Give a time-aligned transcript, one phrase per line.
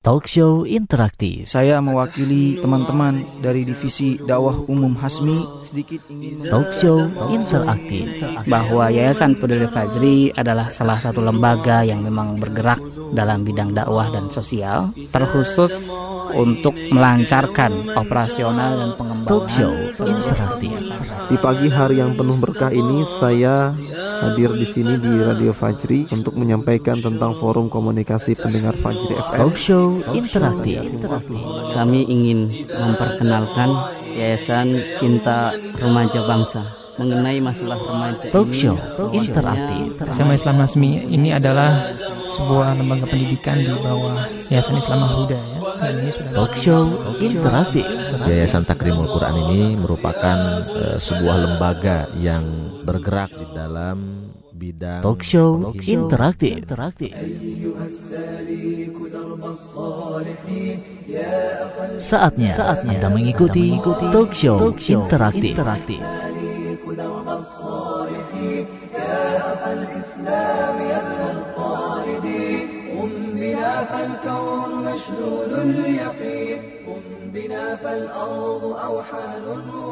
[0.00, 1.44] Talk Show Interaktif.
[1.44, 8.08] Saya mewakili teman-teman dari divisi dakwah umum Hasmi sedikit ingin Talk Show Interaktif.
[8.48, 12.80] bahwa Yayasan Peduli Fajri adalah salah satu lembaga yang memang bergerak
[13.12, 15.92] dalam bidang dakwah dan sosial, terkhusus
[16.32, 19.76] untuk melancarkan operasional dan pengembangan Talk Show
[20.08, 20.80] Interaktif.
[21.28, 23.76] Di pagi hari yang penuh berkah ini saya
[24.20, 29.38] hadir di sini di Radio Fajri untuk menyampaikan tentang forum komunikasi pendengar Fajri FM.
[29.40, 30.84] Talk Show Interaktif.
[31.72, 33.72] Kami ingin memperkenalkan
[34.12, 36.62] Yayasan Cinta Remaja Bangsa
[37.00, 38.60] mengenai masalah remaja Talk ini.
[38.60, 39.84] Show khususnya Interaktif.
[40.12, 41.96] SMA Islam Nasmi ini adalah
[42.28, 45.59] sebuah lembaga pendidikan di bawah Yayasan Islam Al Huda ya.
[45.80, 46.84] Dan ini sudah Talk Show
[47.24, 47.84] Interaktif.
[48.28, 52.44] Yayasan Takrimul Quran ini merupakan eh, sebuah lembaga yang
[52.84, 53.98] bergerak di dalam
[54.52, 56.68] bidang Talk Show Interaktif.
[61.96, 63.80] Saatnya, saatnya Anda mengikuti
[64.12, 65.56] Talk Show Interaktif.
[74.92, 77.02] مشلول اليقين قم
[77.34, 79.44] بنا فالأرض أوحال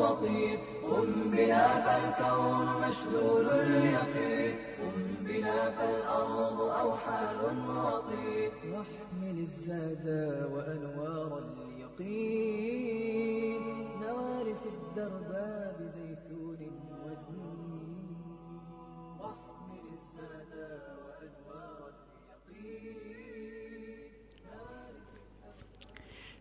[0.03, 0.59] وطين
[0.91, 7.39] قم بنا فالكون مشلول اليقين قم بنا فالأرض أوحال
[7.69, 10.07] وطين واحمل الزاد
[10.53, 11.33] وأنوار
[11.69, 13.63] اليقين.
[14.03, 15.28] نوارس الدرب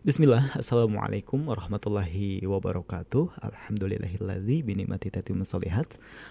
[0.08, 3.44] Bismillah, Assalamualaikum warahmatullahi wabarakatuh.
[3.44, 5.84] Alhamdulillahilladzi binikmati tatimmu sholihat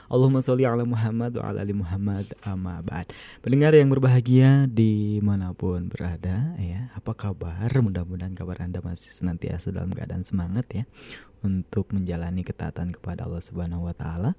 [0.10, 3.14] Allahumma sholli ala Muhammad wa ala ali Muhammad amma ba'd.
[3.46, 7.70] Pendengar yang berbahagia di mana pun berada ya Apa kabar?
[7.70, 10.84] Mudah-mudahan kabar Anda masih senantiasa dalam keadaan semangat ya
[11.46, 14.34] Untuk menjalani ketaatan kepada Allah Subhanahu wa Ta'ala.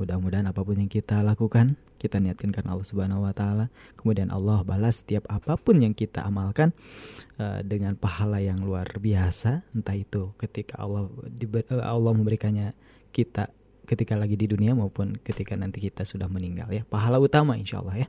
[0.00, 3.66] Mudah-mudahan apa pun yang kita lakukan kita niatkan karena Allah Subhanahu wa taala.
[3.98, 6.70] Kemudian Allah balas setiap apa pun yang kita amalkan
[7.36, 11.10] eh, dengan pahala yang luar biasa, entah itu ketika Allah
[11.42, 12.72] eh, Allah memberikannya
[13.10, 13.50] kita
[13.88, 16.84] ketika lagi di dunia maupun ketika nanti kita sudah meninggal ya.
[16.84, 18.08] Pahala utama insya Allah ya.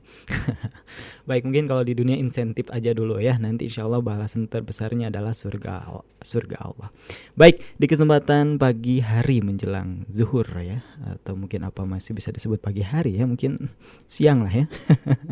[1.28, 3.40] Baik mungkin kalau di dunia insentif aja dulu ya.
[3.40, 5.88] Nanti insya Allah balasan terbesarnya adalah surga
[6.20, 6.92] surga Allah.
[7.32, 10.84] Baik, di kesempatan pagi hari menjelang zuhur ya
[11.16, 13.72] atau mungkin apa masih bisa disebut pagi hari ya, mungkin
[14.04, 14.66] siang lah ya.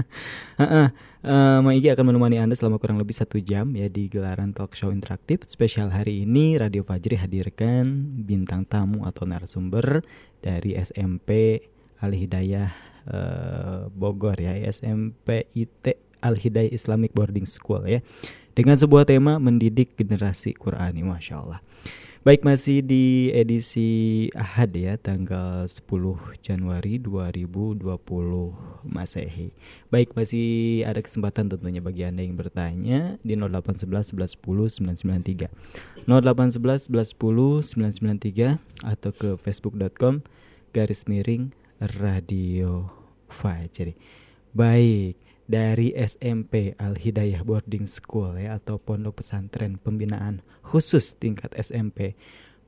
[1.23, 1.59] Heeh.
[1.59, 4.95] Eh, Maigi akan menemani Anda selama kurang lebih satu jam ya di gelaran talk show
[4.95, 6.55] interaktif spesial hari ini.
[6.55, 10.07] Radio Fajri hadirkan bintang tamu atau narasumber
[10.39, 11.59] dari SMP
[11.99, 12.71] Al Hidayah
[13.11, 14.55] eh, Bogor ya.
[14.71, 17.99] SMP IT Al Hidayah Islamic Boarding School ya.
[18.55, 21.63] Dengan sebuah tema mendidik generasi Qurani Masya Allah
[22.27, 25.87] Baik masih di edisi Ahad ya tanggal 10
[26.43, 27.87] Januari 2020
[28.83, 29.55] Masehi.
[29.87, 36.11] Baik masih ada kesempatan tentunya bagi Anda yang bertanya di 0811 11 10 993.
[36.11, 40.27] 0811 11 10 993 atau ke facebook.com
[40.75, 41.55] garis miring
[42.03, 42.91] radio
[43.31, 43.95] Fajri.
[44.51, 45.15] Baik,
[45.49, 52.13] dari SMP Al Hidayah Boarding School ya atau Pondok Pesantren Pembinaan khusus tingkat SMP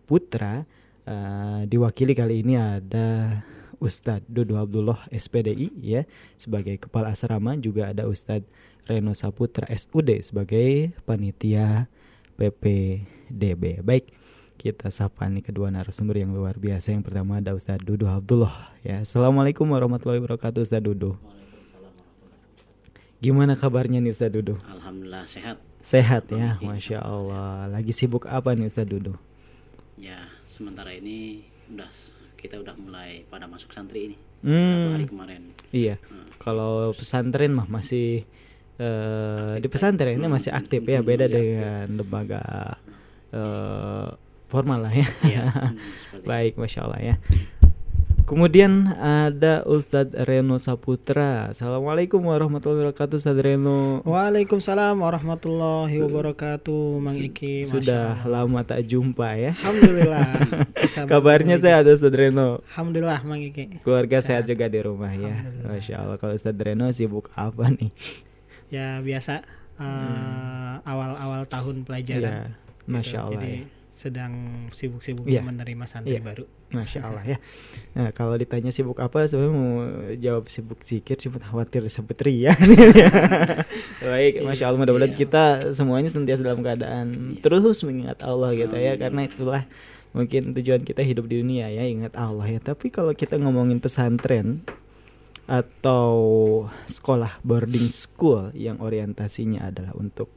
[0.09, 0.65] Putra
[1.05, 3.45] eh, diwakili kali ini ada
[3.81, 6.09] Ustadz Dodo Abdullah SPDI ya
[6.41, 8.49] sebagai kepala asrama juga ada Ustadz
[8.89, 11.89] Reno Saputra SUD sebagai panitia
[12.41, 13.85] PPDB.
[13.85, 14.09] Baik,
[14.57, 16.97] kita sapa nih kedua narasumber yang luar biasa.
[16.97, 19.05] Yang pertama ada Ustadz Dodo Abdullah ya.
[19.05, 21.40] Assalamualaikum warahmatullahi wabarakatuh Ustadz Dodo.
[23.21, 24.57] Gimana kabarnya nih Ustadz Dudu?
[24.65, 25.61] Alhamdulillah sehat.
[25.85, 27.69] Sehat ya, Masya Allah.
[27.69, 29.13] Lagi sibuk apa nih Ustadz Dudu?
[30.01, 31.93] Ya sementara ini udah
[32.41, 34.17] kita udah mulai pada masuk santri ini.
[34.41, 34.57] Hmm.
[34.57, 35.43] satu hari kemarin.
[35.69, 36.01] Iya,
[36.41, 38.25] kalau pesantren mah masih
[38.81, 42.41] eh, Di pesantren ini masih aktif ya Beda dengan lembaga
[43.37, 44.09] eh,
[44.49, 45.09] formal lah ya.
[45.28, 47.16] Iya, hmm, seperti Baik, Masya Allah ya
[48.30, 57.66] Kemudian ada Ustadz Reno Saputra Assalamualaikum warahmatullahi wabarakatuh Ustadz Reno Waalaikumsalam warahmatullahi wabarakatuh Mang Iki
[57.66, 58.47] Masya Sudah Allah.
[58.47, 60.27] lama tak jumpa ya Alhamdulillah
[61.10, 62.62] Kabarnya bertemu sehat Ustadz Reno.
[62.71, 65.34] Alhamdulillah Mang Iki Keluarga sehat juga di rumah ya.
[65.66, 67.91] Masya Allah Kalau Ustadz Reno sibuk apa nih?
[68.71, 69.42] Ya biasa
[69.74, 72.54] eh, Awal-awal tahun pelajaran Iya,
[72.86, 73.27] Masya gitu.
[73.27, 73.66] Allah Jadi ya.
[73.91, 74.32] sedang
[74.71, 75.42] sibuk-sibuknya Iya.
[75.42, 76.22] menerima santri Iya.
[76.22, 76.47] baru.
[76.77, 77.39] Masya Allah ya.
[77.99, 79.72] Nah kalau ditanya sibuk apa, sebenarnya mau
[80.15, 82.55] jawab sibuk zikir, cuma khawatir disebut ria.
[84.07, 89.27] Baik, Masya Allah mudah-mudahan kita semuanya senantiasa dalam keadaan terus mengingat Allah gitu ya, karena
[89.27, 89.63] itulah
[90.15, 92.63] mungkin tujuan kita hidup di dunia ya, ingat Allah ya.
[92.63, 94.63] Tapi kalau kita ngomongin pesantren
[95.51, 96.15] atau
[96.87, 100.31] sekolah boarding school yang orientasinya adalah untuk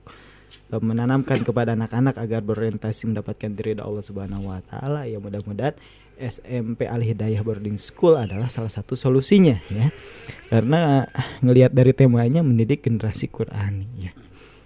[0.73, 5.77] eh, menanamkan kepada anak-anak agar berorientasi mendapatkan ridha Allah Subhanahu wa taala ya mudah-mudahan
[6.17, 9.91] SMP Al Hidayah Boarding School adalah salah satu solusinya ya.
[10.47, 11.09] Karena
[11.41, 14.11] ngelihat dari temanya mendidik generasi Qurani ya.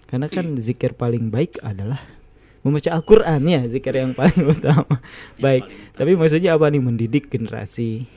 [0.07, 1.99] Karena kan zikir paling baik adalah
[2.63, 5.03] membaca Al-Qur'an ya, zikir yang paling utama.
[5.39, 8.07] Baik, tapi maksudnya apa nih mendidik generasi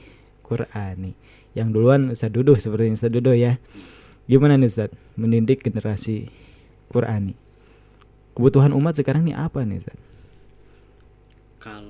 [0.46, 1.18] Qurani?
[1.54, 3.58] Yang duluan Ustaz Duduh seperti Ustaz Duduh ya.
[4.30, 6.30] Gimana nih Ustaz mendidik generasi
[6.94, 7.34] Qurani?
[8.38, 9.98] Kebutuhan umat sekarang nih apa nih Ustaz?
[11.58, 11.89] Kalau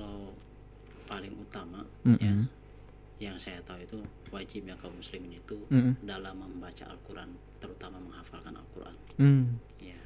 [2.01, 2.21] utama Mm-mm.
[2.21, 2.33] ya
[3.21, 3.97] yang saya tahu itu
[4.29, 5.93] wajib yang kaum muslimin itu Mm-mm.
[6.01, 9.45] dalam membaca Al-Quran terutama menghafalkan Al-Quran Hmm.
[9.77, 9.99] ya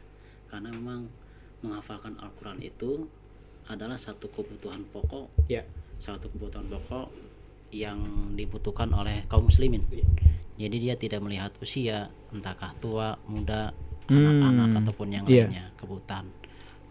[0.45, 1.07] karena memang
[1.63, 3.07] menghafalkan Al-Quran itu
[3.65, 5.63] adalah satu kebutuhan pokok Ya.
[5.97, 7.07] satu kebutuhan pokok
[7.71, 7.97] yang
[8.35, 9.79] dibutuhkan oleh kaum muslimin
[10.55, 13.71] jadi dia tidak melihat usia entahkah tua muda
[14.05, 14.21] Hmm.
[14.21, 15.49] anak-anak ataupun yang Iya.
[15.49, 16.27] lainnya kebutuhan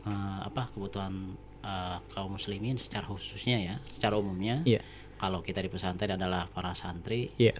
[0.02, 4.84] eh, apa kebutuhan eh, kaum muslimin secara khususnya ya secara umumnya Iya.
[5.16, 7.56] kalau kita di pesantren adalah para santri Iya.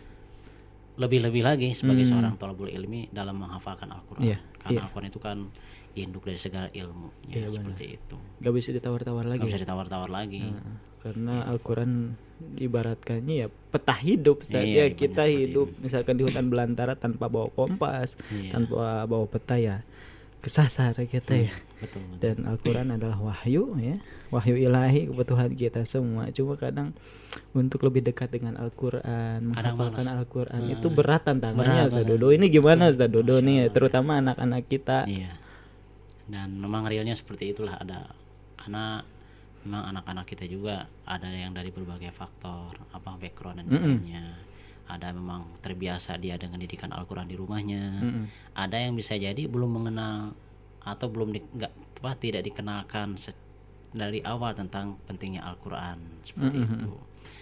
[0.95, 2.13] lebih-lebih lagi sebagai Hmm.
[2.13, 4.83] seorang tolabul ilmi dalam menghafalkan Al-Quran Iya, karena iya.
[4.85, 5.39] Al-Quran itu kan
[5.95, 7.55] induk dari segala ilmu ya, Iya, benar.
[7.73, 9.39] seperti itu Gak bisa ditawar-tawar lagi.
[9.41, 9.65] nggak bisa ya?
[9.65, 11.93] ditawar-tawar lagi Nah, karena Al-Quran
[12.57, 14.61] ibaratkannya ya peta hidup Ustaz.
[14.61, 18.53] Iya, ya iya, kita hidup misalkan di hutan belantara tanpa bawa kompas Iya.
[18.53, 19.83] tanpa bawa peta ya
[20.41, 21.55] kesasar kita ya
[21.85, 22.19] betul, betul.
[22.21, 23.97] dan Al-Quran adalah wahyu ya
[24.33, 26.97] wahyu ilahi kebutuhan kita semua cuma kadang
[27.55, 30.07] untuk lebih dekat dengan Al-Quran menghafalkan.
[30.07, 32.07] Al-Quran Nah, itu berat tantangannya berat, Ustaz.
[32.07, 33.73] Dodo ini gimana Ustaz Dodo Masya nih Allah.
[33.75, 35.31] terutama anak-anak kita Iya.
[36.25, 38.09] Dan memang realnya seperti itulah ada
[38.57, 39.05] karena
[39.65, 44.25] memang anak-anak kita juga ada yang dari berbagai faktor apa background dan lainnya.
[44.85, 47.85] Ada memang terbiasa dia dengan didikan Al-Qur'an di rumahnya.
[48.05, 48.25] Mm-mm.
[48.53, 50.37] Ada yang bisa jadi belum mengenal
[50.85, 53.37] atau belum di, nggak apa tidak dikenalkan se-
[53.91, 56.77] dari awal tentang pentingnya Al-Qur'an seperti Mm-mm.
[56.79, 56.93] itu.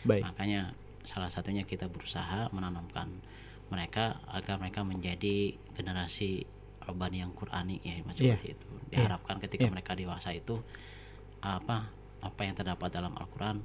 [0.04, 0.70] baik Makanya
[1.02, 3.10] salah satunya kita berusaha menanamkan
[3.68, 6.46] mereka agar mereka menjadi generasi
[6.82, 8.12] Rabbani yang Qurani ya Iya.
[8.12, 8.68] seperti itu.
[8.88, 9.72] Diharapkan ketika Iya.
[9.72, 10.62] mereka dewasa itu
[11.40, 11.90] apa
[12.20, 13.58] apa yang terdapat dalam Al-Qur'an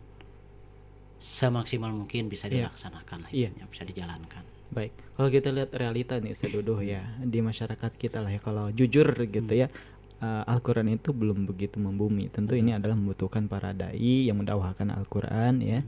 [1.18, 2.66] semaksimal mungkin bisa Iya.
[2.66, 3.50] dilaksanakan Iya.
[3.50, 4.46] hidupnya, bisa dijalankan.
[4.68, 8.68] Baik, kalau kita lihat realita nih Ustaz Dodo ya di masyarakat kita lah ya kalau
[8.76, 9.72] jujur gitu ya
[10.20, 12.28] uh, Al-Quran itu belum begitu membumi.
[12.28, 15.80] Tentu ini adalah membutuhkan para dai yang mendakwahkan Al-Quran ya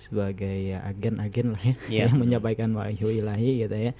[0.00, 1.98] sebagai ya, agen-agen lah ya Iya.
[2.08, 3.92] yang menyampaikan wahyu ilahi gitu ya.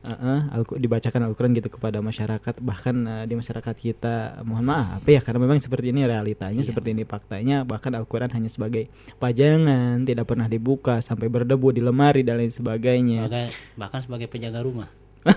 [0.00, 5.20] Uh-uh, Al- dibacakan Al-Quran gitu kepada masyarakat bahkan uh, di masyarakat kita mohon maaf ya
[5.20, 6.72] karena memang seperti ini realitanya Iya.
[6.72, 8.88] seperti ini faktanya bahkan Al-Quran hanya sebagai
[9.20, 14.64] pajangan tidak pernah dibuka sampai berdebu di lemari dan lain sebagainya Sebagai, bahkan sebagai penjaga
[14.64, 14.88] rumah.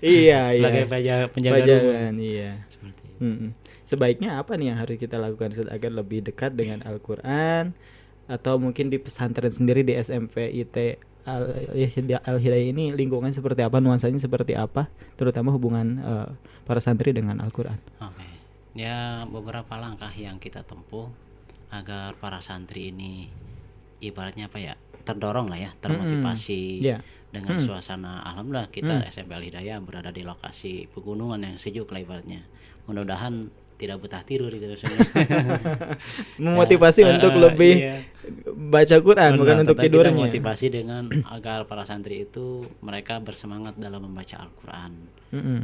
[0.00, 1.60] iya iya sebagai penjaga, penjaga rumah.
[1.60, 3.18] pajangan iya Seperti itu.
[3.20, 3.50] Mm-mm.
[3.84, 7.76] sebaiknya apa nih yang harus kita lakukan agar lebih dekat dengan Al-Quran
[8.24, 10.76] atau mungkin di pesantren sendiri di SMP IT
[11.24, 16.28] Al-Hidayah ini lingkungan seperti apa nuansanya seperti apa terutama hubungan eh,
[16.64, 18.26] para santri dengan Al-Quran Oke.
[18.74, 21.06] Ya beberapa langkah yang kita tempuh
[21.70, 23.30] agar para santri ini
[24.00, 24.74] ibaratnya apa ya?
[25.04, 27.04] terdorong lah ya, termotivasi Iya.
[27.28, 27.62] dengan Mm.
[27.62, 29.12] suasana alhamdulillah kita Mm.
[29.12, 32.40] SMP Al Hidayah berada di lokasi pegunungan yang sejuk lah ibaratnya.
[32.88, 34.70] Mudah-mudahan tidak betah tidur gitu
[36.38, 37.96] memotivasi Ya, untuk eh, lebih iya.
[38.46, 44.02] baca Quran bukan Benar, untuk tidurnya motivasi dengan agar para santri itu mereka bersemangat dalam
[44.02, 44.92] membaca Al-Qur'an.
[45.30, 45.60] Mm-mm.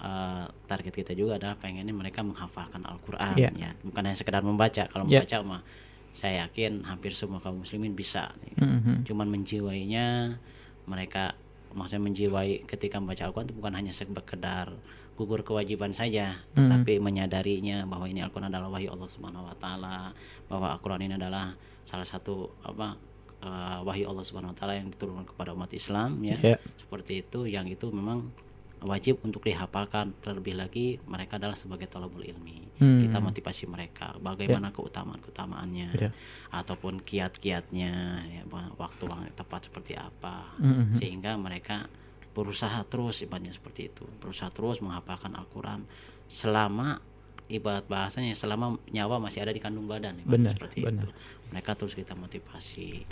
[0.00, 3.52] Eh, target kita juga adalah pengennya mereka menghafalkan Al-Quran Iya.
[3.52, 5.20] ya bukan hanya sekedar membaca kalau Iya.
[5.20, 5.62] membaca mah
[6.10, 9.04] saya yakin hampir semua kaum muslimin bisa Mhm.
[9.04, 10.40] cuman menjiwainya
[10.88, 11.36] mereka
[11.70, 14.72] maksudnya menjiwai ketika membaca Al-Quran itu bukan hanya sekedar
[15.20, 16.56] gugur kewajiban saja Mhm.
[16.56, 20.16] tetapi menyadarinya bahwa ini Al-Quran adalah wahyu Allah Subhanahu wa taala
[20.48, 21.52] bahwa Al-Quran ini adalah
[21.84, 22.96] salah satu apa
[23.40, 26.56] eh, wahyu Allah Subhanahu wa taala yang diturunkan kepada umat Islam ya Iya.
[26.76, 28.32] seperti itu yang itu memang
[28.80, 33.04] wajib untuk dihafalkan terlebih lagi mereka adalah sebagai tolabul ilmi Hmm.
[33.04, 36.10] kita motivasi mereka bagaimana keutamaan keutamaannya Ya.
[36.48, 37.92] ataupun kiat-kiatnya
[38.24, 38.42] ya,
[38.76, 40.96] waktu yang tepat seperti apa Mhm.
[40.96, 41.92] sehingga mereka
[42.30, 45.82] berusaha terus ibaratnya seperti itu berusaha terus menghafalkan Al-Quran
[46.26, 47.02] selama
[47.46, 51.02] ibarat bahasanya selama nyawa masih ada di kandung badan Benar, seperti benar.
[51.02, 51.08] itu
[51.50, 53.02] mereka terus kita motivasi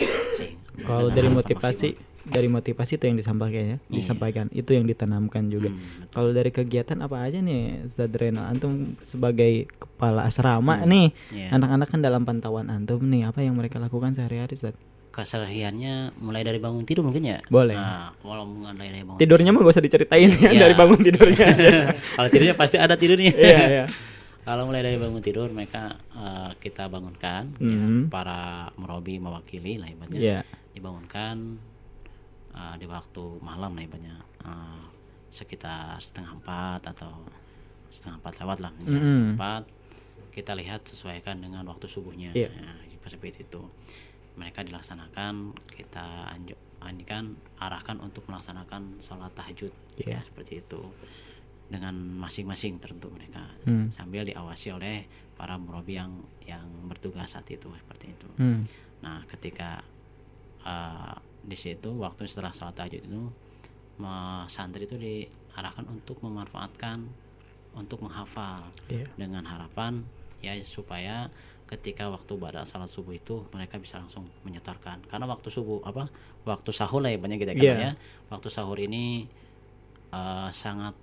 [0.79, 2.23] Kalau dari motivasi, maksimal.
[2.23, 3.79] dari motivasi itu yang disampaikan ya, Iya.
[3.91, 5.67] disampaikan itu yang ditanamkan juga.
[5.67, 6.07] Hmm, betul.
[6.09, 8.39] Kalau dari kegiatan apa aja nih, Ustadz Reno?
[8.41, 11.51] Antum sebagai kepala asrama nih, Iya.
[11.51, 14.79] anak-anak kan dalam pantauan antum nih, apa yang mereka lakukan sehari-hari, Ustadz?
[15.09, 17.73] Kesehariannya mulai dari bangun tidur mungkin ya Boleh.
[17.73, 20.61] nah, kalau mulai dari bangun Tidurnya mah gak usah diceritain ya, Iya.
[20.63, 21.69] dari bangun tidurnya aja.
[22.15, 23.85] kalau tidurnya pasti ada tidurnya Iya, iya.
[24.47, 28.09] kalau mulai dari bangun tidur mereka eh, kita bangunkan ya, Mhm.
[28.09, 30.39] para merobi mewakili lah ibaratnya Iya.
[30.71, 31.57] dibangunkan
[32.51, 34.81] eh, di waktu malam lah ibaratnya eh,
[35.29, 37.11] sekitar setengah empat atau
[37.89, 39.29] setengah empat lewat lah menjelang Mhm.
[39.35, 39.63] empat
[40.29, 42.53] kita lihat sesuaikan dengan waktu subuhnya Iya.
[42.53, 42.71] ya,
[43.09, 43.65] seperti itu
[44.39, 49.69] mereka dilaksanakan kita anju anjurkan arahkan untuk melaksanakan sholat tahajud
[49.99, 50.15] Iya.
[50.15, 50.79] ya seperti itu
[51.67, 53.91] dengan masing-masing tertentu mereka Hmm.
[53.91, 55.03] sambil diawasi oleh
[55.35, 58.63] para murabi yang yang bertugas saat itu seperti itu Hmm.
[59.03, 59.83] nah ketika
[60.63, 63.21] uh, di situ waktu setelah sholat tahajud itu
[64.47, 67.03] santri itu diarahkan untuk memanfaatkan
[67.75, 69.05] untuk menghafal Iya.
[69.13, 70.07] dengan harapan
[70.39, 71.27] ya supaya
[71.69, 76.09] ketika waktu pada salat subuh itu mereka bisa langsung menyetorkan karena waktu subuh apa
[76.41, 77.59] waktu sahur lah ya banyak kita Iya.
[77.59, 77.91] katakan ya
[78.27, 79.29] waktu sahur ini
[80.09, 80.97] uh, sangat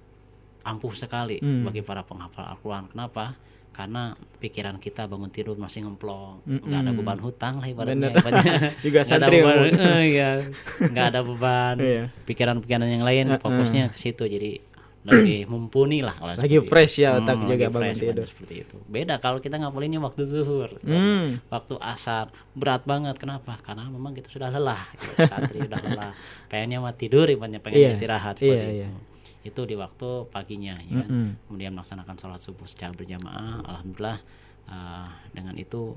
[0.62, 1.62] ampuh sekali Hmm.
[1.62, 3.38] bagi para penghafal Al-Quran kenapa
[3.70, 6.64] karena pikiran kita bangun tidur masih ngemplong Mm-mm.
[6.64, 8.08] nggak ada beban hutang lah ibaratnya.
[8.80, 10.30] Juga Nggak ada beban, eh, iya.
[10.90, 12.02] nggak ada beban Iya.
[12.24, 14.58] pikiran-pikiran yang lain fokusnya ke situ jadi
[15.06, 18.10] lebih mumpuni lah kalau Lagi fresh ya otak Hmm, juga lagi bangun fresh, tidur.
[18.12, 21.38] banyak seperti itu beda kalau kita ngapalinnya waktu zuhur Hmm.
[21.46, 25.14] waktu asar berat banget kenapa karena memang kita sudah lelah gitu.
[25.30, 26.12] santri sudah lelah
[26.46, 27.90] pengennya mah tidur ibaratnya pengen Iya.
[27.92, 28.88] istirahat seperti iya.
[28.88, 28.98] itu
[29.46, 31.06] itu di waktu paginya ya kan?
[31.06, 31.28] Mm-mm.
[31.46, 34.18] kemudian melaksanakan sholat subuh secara berjamaah alhamdulillah
[34.66, 35.94] uh, dengan itu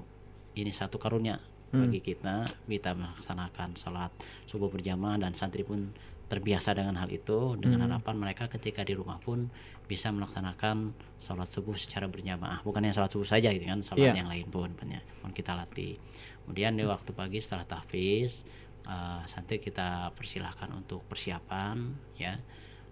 [0.54, 1.86] ini satu karunia Hmm.
[1.86, 4.10] bagi kita kita melaksanakan sholat
[4.44, 5.94] subuh berjamaah dan santri pun
[6.30, 7.98] terbiasa dengan hal itu dengan Hmm.
[7.98, 9.50] harapan mereka ketika di rumah pun
[9.90, 12.62] bisa melaksanakan sholat subuh secara berjamaah.
[12.62, 14.22] Bukan hanya sholat subuh saja gitu kan sholat Iya.
[14.22, 15.98] yang lain pun banyak pun kita latih.
[16.46, 18.46] Kemudian di waktu pagi setelah tahfiz
[18.86, 22.38] uh, santri kita persilahkan untuk persiapan ya.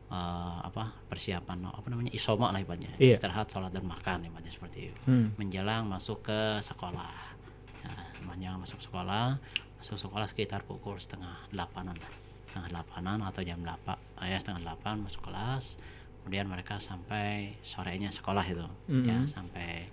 [0.07, 2.95] Uh, apa persiapan apa namanya isoma lah ibaratnya.
[2.97, 3.19] Iya.
[3.19, 5.01] istirahat sholat dan makan ibaratnya seperti itu.
[5.05, 5.35] Hmm.
[5.37, 7.37] menjelang masuk ke sekolah.
[7.83, 9.35] Nah, menjelang masuk sekolah
[9.77, 12.09] masuk sekolah sekitar pukul setengah delapanan lah
[12.57, 15.77] setengah delapanan atau jam delapan ya setengah delapan masuk kelas
[16.19, 18.65] kemudian mereka sampai sorenya sekolah itu
[19.05, 19.29] ya Mhm.
[19.29, 19.85] sampai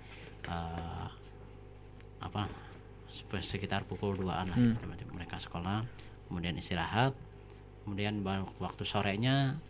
[0.43, 1.07] eh,
[2.19, 2.49] apa
[3.37, 4.81] sekitar pukul 2an lah Hmm.
[4.81, 5.85] berarti mereka sekolah
[6.27, 7.13] kemudian istirahat
[7.85, 8.25] kemudian
[8.59, 9.61] waktu sorenya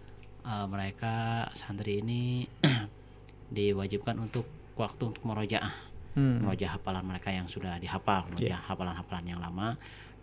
[0.40, 2.46] eh, mereka santri ini
[3.50, 5.74] diwajibkan untuk waktu untuk merojaah
[6.14, 6.46] Hmm.
[6.46, 9.74] merojaah hafalan mereka yang sudah dihafal merojaah hafalan-hafalan yang lama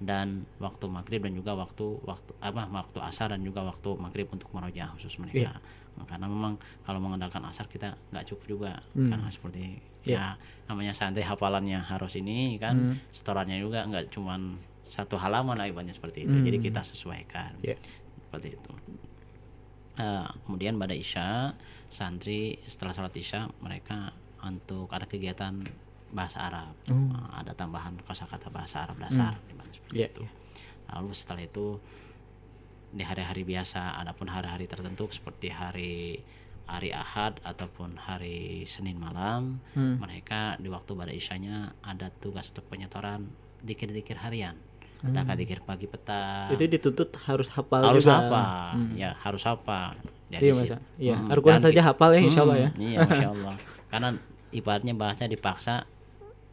[0.02, 4.50] dan waktu maghrib dan juga waktu waktu apa waktu asar dan juga waktu maghrib untuk
[4.50, 5.62] merojaah khusus mereka
[6.02, 9.14] karena memang kalau mengandalkan asar kita nggak cukup juga Hmm.
[9.14, 10.18] karena seperti Iya.
[10.18, 10.26] ya
[10.66, 12.96] namanya santri hafalannya harus ini kan Hmm.
[13.12, 16.42] setorannya juga nggak cuman satu halaman lah ibaratnya seperti itu Hmm.
[16.44, 17.78] jadi kita sesuaikan Iya.
[18.26, 18.74] seperti itu
[19.92, 21.52] Eh, kemudian pada isya
[21.86, 25.60] santri setelah sholat isya mereka untuk ada kegiatan
[26.10, 26.96] bahasa Arab Oh.
[27.12, 30.24] Eh, ada tambahan kosakata bahasa Arab dasar gimana seperti Iya, itu
[30.88, 31.80] lalu setelah itu
[32.92, 36.20] di hari-hari biasa adapun hari-hari tertentu seperti hari
[36.68, 39.96] hari Ahad ataupun hari Senin malam Hmm.
[39.98, 43.28] mereka di waktu pada isyanya ada tugas untuk penyetoran
[43.62, 44.56] dikir-dikir harian
[45.02, 46.56] Katakan dikir pagi petang Hmm.
[46.56, 48.22] Itu dituntut harus hafal harus juga.
[48.22, 48.44] apa
[48.76, 48.94] Hmm.
[48.94, 49.96] ya harus apa
[50.32, 50.72] Iya, Mas.
[50.96, 51.28] Iya, Hmm,
[51.60, 52.70] saja hafal ya, insya Allah ya.
[52.72, 53.56] Hmm, iya masya Allah
[53.88, 54.10] karena
[54.52, 55.84] ibaratnya bahasa dipaksa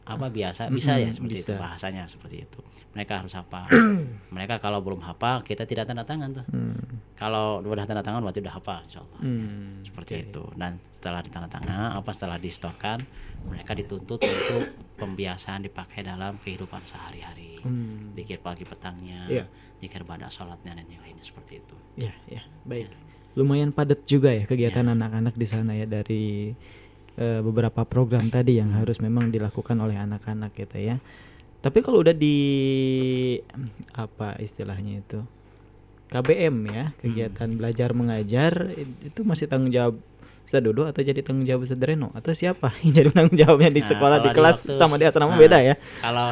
[0.09, 1.61] apa biasa bisa ya Mm-mm, seperti itu bisa.
[1.61, 3.69] bahasanya seperti itu mereka harus hafal
[4.35, 6.81] mereka kalau belum hafal kita tidak tanda tangan tuh Hmm.
[7.13, 9.81] kalau udah tanda tangan berarti udah hafal insya Allah Hmm.
[9.81, 13.05] seperti itu dan setelah ditandatangan apa setelah distorkan
[13.45, 14.63] mereka dituntut untuk
[14.95, 18.11] pembiasaan dipakai dalam kehidupan sehari-hari Hmm.
[18.11, 19.45] dikir pagi petangnya Iya.
[19.77, 22.87] dikir pada sholatnya dan yang lainnya seperti itu Ya, ya, baik.
[23.31, 26.51] Lumayan padat juga ya kegiatan anak-anak di sana ya dari
[27.19, 30.97] eh, beberapa program tadi yang harus memang dilakukan oleh anak-anak gitu ya.
[31.59, 32.37] Tapi kalau udah di
[33.91, 35.19] apa istilahnya itu
[36.09, 38.73] KBM ya kegiatan belajar mengajar
[39.03, 39.99] itu masih tanggung jawab
[40.41, 43.83] Ustaz Dodo atau jadi tanggung jawab Ustaz Reno atau siapa yang jadi tanggung jawabnya di
[43.83, 45.75] Nah, sekolah kalau di kelas waktu- sama di asrama nah, beda ya?
[46.01, 46.29] Kalau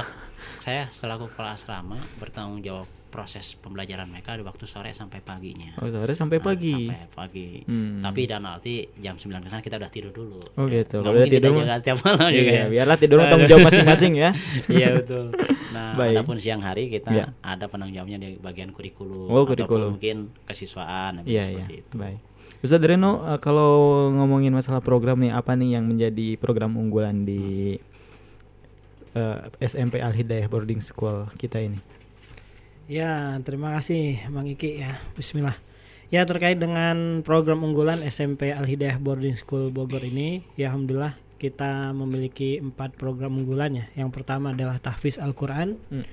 [0.57, 5.73] saya selaku kepala asrama bertanggung jawab proses pembelajaran mereka di waktu sore sampai paginya.
[5.77, 6.75] Oh, sore sampai Nah, pagi.
[6.85, 7.47] sampai pagi.
[7.63, 7.99] Hmm.
[7.99, 10.39] Tapi dan nanti jam 9 ke sana kita udah tidur dulu.
[10.53, 10.99] Oh Ya, gitu.
[10.99, 12.37] Kalau udah kita tidur jaga tiap malam juga.
[12.45, 12.65] Iya, ya.
[12.67, 14.29] biarlah tidur tanggung jawab masing-masing ya.
[14.69, 15.25] Iya betul.
[15.69, 16.13] Nah, Baik.
[16.15, 17.25] adapun siang hari kita Iya.
[17.39, 19.89] ada penanggung jawabnya di bagian kurikulum Oh, ataupun kurikulum.
[19.95, 21.63] mungkin kesiswaan Iya, iya.
[21.63, 21.93] seperti itu.
[21.93, 22.19] Baik.
[22.57, 23.73] Ustaz Reno, eh, kalau
[24.11, 27.77] ngomongin masalah program nih, apa nih yang menjadi program unggulan di
[29.13, 31.77] eh, SMP Al Hidayah Boarding School kita ini?
[32.87, 34.95] Ya, terima kasih Bang Iki ya.
[35.19, 35.59] Bismillah.
[36.07, 41.91] Ya, terkait dengan program unggulan SMP Al Hidayah Boarding School Bogor ini, ya alhamdulillah kita
[41.91, 43.91] memiliki empat program unggulannya.
[43.91, 45.75] Yang pertama adalah tahfiz Al-Qur'an.
[45.91, 46.07] Hmm.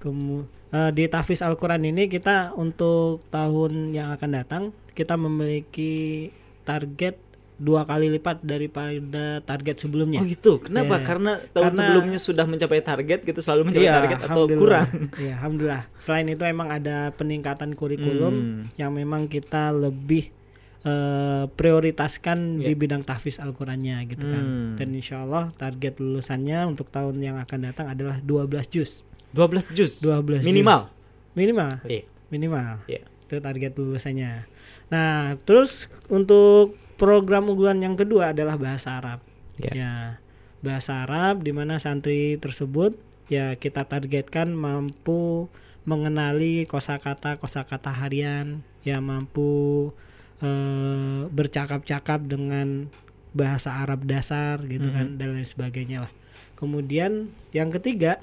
[0.00, 4.62] Kemu- eh, di tahfiz Al-Qur'an ini kita untuk tahun yang akan datang
[4.96, 6.32] kita memiliki
[6.64, 7.20] target
[7.58, 10.22] dua kali lipat daripada target sebelumnya.
[10.22, 10.62] Oh gitu.
[10.62, 10.96] Kenapa?
[10.96, 14.88] Ya, Karena tahun karena- sebelumnya sudah mencapai target, gitu selalu mencapai Iya, target atau kurang?
[15.20, 15.84] Iya, alhamdulillah.
[15.98, 18.62] Selain itu emang ada peningkatan kurikulum Hmm.
[18.74, 20.30] yang memang kita lebih
[20.80, 22.70] eh, prioritaskan Iya.
[22.70, 24.40] di bidang tahfiz Al-Qur'annya gitu kan.
[24.40, 24.72] Hmm.
[24.78, 29.02] Dan insya Allah target lulusannya untuk tahun yang akan datang adalah 12 juz.
[29.34, 29.98] 12 juz.
[30.00, 30.46] 12 juz.
[30.46, 30.86] Minimal.
[31.34, 31.82] Minimal.
[31.82, 32.06] Iya.
[32.30, 32.86] Minimal.
[32.86, 33.02] Iya.
[33.04, 34.46] Itu target lulusannya.
[34.88, 39.22] Nah, terus untuk program unggulan yang kedua adalah bahasa Arab.
[39.56, 39.72] Iya.
[39.72, 39.92] Ya,
[40.58, 42.98] bahasa Arab di mana santri tersebut
[43.30, 45.46] ya kita targetkan mampu
[45.88, 49.88] mengenali kosakata kosakata harian, ya mampu
[50.44, 52.92] eh, bercakap-cakap dengan
[53.32, 56.12] bahasa Arab dasar gitu kan dan lain sebagainya lah.
[56.58, 58.20] Kemudian yang ketiga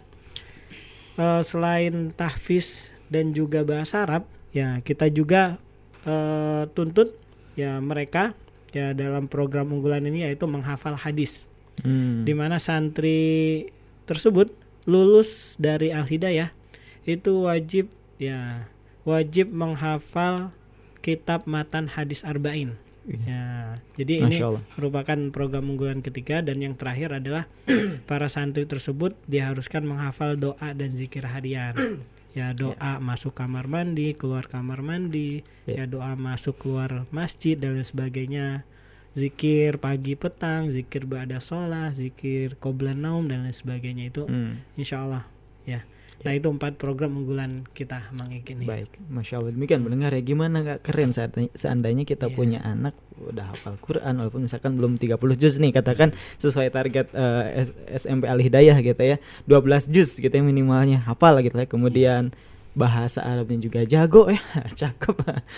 [1.17, 5.57] eh, selain tahfiz dan juga bahasa Arab, ya kita juga
[6.05, 7.17] eh, tuntut
[7.57, 8.35] ya mereka
[8.75, 12.23] ya dalam program unggulan ini yaitu menghafal hadis Hmm.
[12.23, 13.67] di mana santri
[14.03, 14.47] tersebut
[14.87, 16.55] lulus dari Al Hidayah
[17.03, 18.71] itu wajib ya
[19.03, 20.55] wajib menghafal
[21.03, 22.79] kitab matan hadis arba'in
[23.27, 24.63] ya jadi ini Masya Allah.
[24.79, 27.43] merupakan program unggulan ketiga dan yang terakhir adalah
[28.09, 31.75] para santri tersebut diharuskan menghafal doa dan zikir harian
[32.35, 35.41] ya doa masuk kamar mandi keluar kamar mandi.
[35.65, 35.81] Ya.
[35.81, 38.67] ya doa masuk keluar masjid dan lain sebagainya.
[39.15, 44.59] Zikir pagi petang zikir ba'da sholat zikir qoblan naum dan lain sebagainya itu Hmm.
[44.75, 45.23] insya Allah.
[45.63, 45.87] Ya
[46.21, 48.65] nah itu empat program unggulan kita Mang Iki nih.
[48.65, 49.51] Baik, masya Allah.
[49.51, 52.33] Demikian mendengar ya gimana nggak keren saat seandainya kita Iya.
[52.33, 57.67] punya anak udah hafal Quran walaupun misalkan belum 30 juz nih katakan sesuai target eh,
[57.89, 61.65] S- SMP Al Hidayah gitu ya 12 juz gitu ya minimalnya hafal gitu ya.
[61.65, 62.35] Kemudian
[62.75, 64.43] bahasa Arabnya juga jago ya.
[64.83, 65.15] Cakep.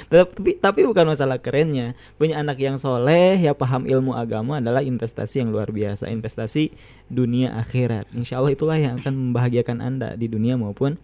[0.08, 1.98] Tapi tapi bukan masalah kerennya.
[2.16, 6.08] Punya anak yang soleh ya paham ilmu agama adalah investasi yang luar biasa.
[6.08, 6.72] Investasi
[7.10, 8.14] dunia akhirat.
[8.14, 11.02] Insya Allah itulah yang akan membahagiakan anda di dunia maupun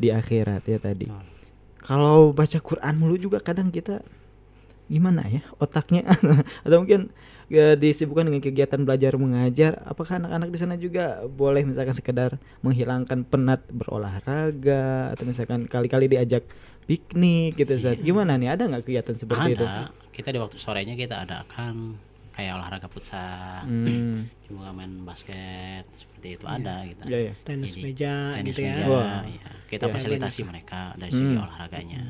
[0.00, 1.06] di akhirat ya tadi.
[1.84, 4.00] Kalau baca Quran mulu juga kadang kita
[4.88, 6.08] gimana ya otaknya?
[6.64, 7.12] Atau mungkin
[7.52, 9.84] ya, disibukkan dengan kegiatan belajar mengajar.
[9.84, 16.48] Apakah anak-anak di sana juga boleh misalkan sekedar menghilangkan penat berolahraga atau misalkan kali-kali diajak
[16.82, 18.00] piknik gitu Zat.
[18.00, 18.56] gimana nih?
[18.56, 19.62] Ada nggak kegiatan seperti itu?
[19.62, 21.96] Ada kita di waktu sorenya kita adakan
[22.32, 23.62] kayak olahraga futsal.
[23.68, 24.26] Hmm.
[24.48, 27.02] juga main basket seperti itu ada gitu.
[27.08, 27.32] Iya, iya.
[27.40, 28.74] tenis Jadi, meja tenis gitu ya.
[28.74, 29.22] meja, Wah.
[29.24, 29.50] iya.
[29.68, 31.40] kita Ya, fasilitasi mereka dari segi Hmm.
[31.40, 32.02] olahraganya.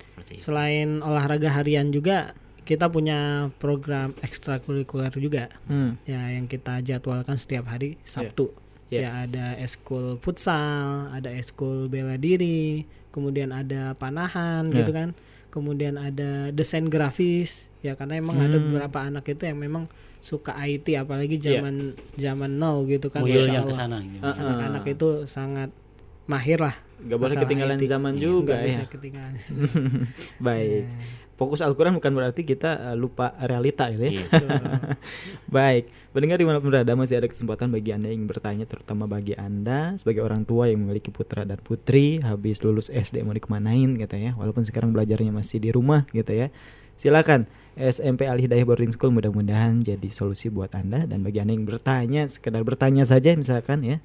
[0.00, 0.42] Seperti itu.
[0.44, 5.94] Selain olahraga harian juga kita punya program ekstrakurikuler juga Hmm.
[6.02, 8.50] ya yang kita jadwalkan setiap hari Sabtu
[8.86, 9.00] Iya.
[9.00, 14.82] ya ada eskul futsal ada eskul bela diri kemudian ada panahan Ya.
[14.82, 15.14] gitu kan
[15.48, 18.66] kemudian ada desain grafis ya karena emang ada Hmm.
[18.68, 19.86] beberapa anak itu yang memang
[20.18, 21.58] suka IT apalagi Iya.
[21.58, 21.74] zaman
[22.14, 23.62] zaman now gitu kan Allah.
[23.62, 24.22] ke sana gitu.
[24.22, 25.70] Anak-anak itu sangat
[26.26, 27.86] mahir lah Gak boleh ketinggalan IT.
[27.86, 28.68] zaman Iya, juga Nggak ya.
[28.72, 29.34] bisa ketinggalan.
[30.46, 30.84] Baik.
[31.36, 34.12] Fokus Al-Quran bukan berarti kita eh, lupa realita gitu ya.
[34.24, 34.24] Iya.
[35.56, 39.36] Baik, pendengar di mana pun berada masih ada kesempatan bagi Anda yang bertanya terutama bagi
[39.36, 44.16] Anda sebagai orang tua yang memiliki putra dan putri habis lulus SD mau dikemanain gitu
[44.16, 44.32] ya.
[44.32, 46.48] Walaupun sekarang belajarnya masih di rumah gitu ya.
[46.96, 47.44] Silakan
[47.76, 52.24] SMP Al Hidayah Boarding School mudah-mudahan jadi solusi buat Anda dan bagi Anda yang bertanya
[52.24, 54.00] sekedar bertanya saja misalkan ya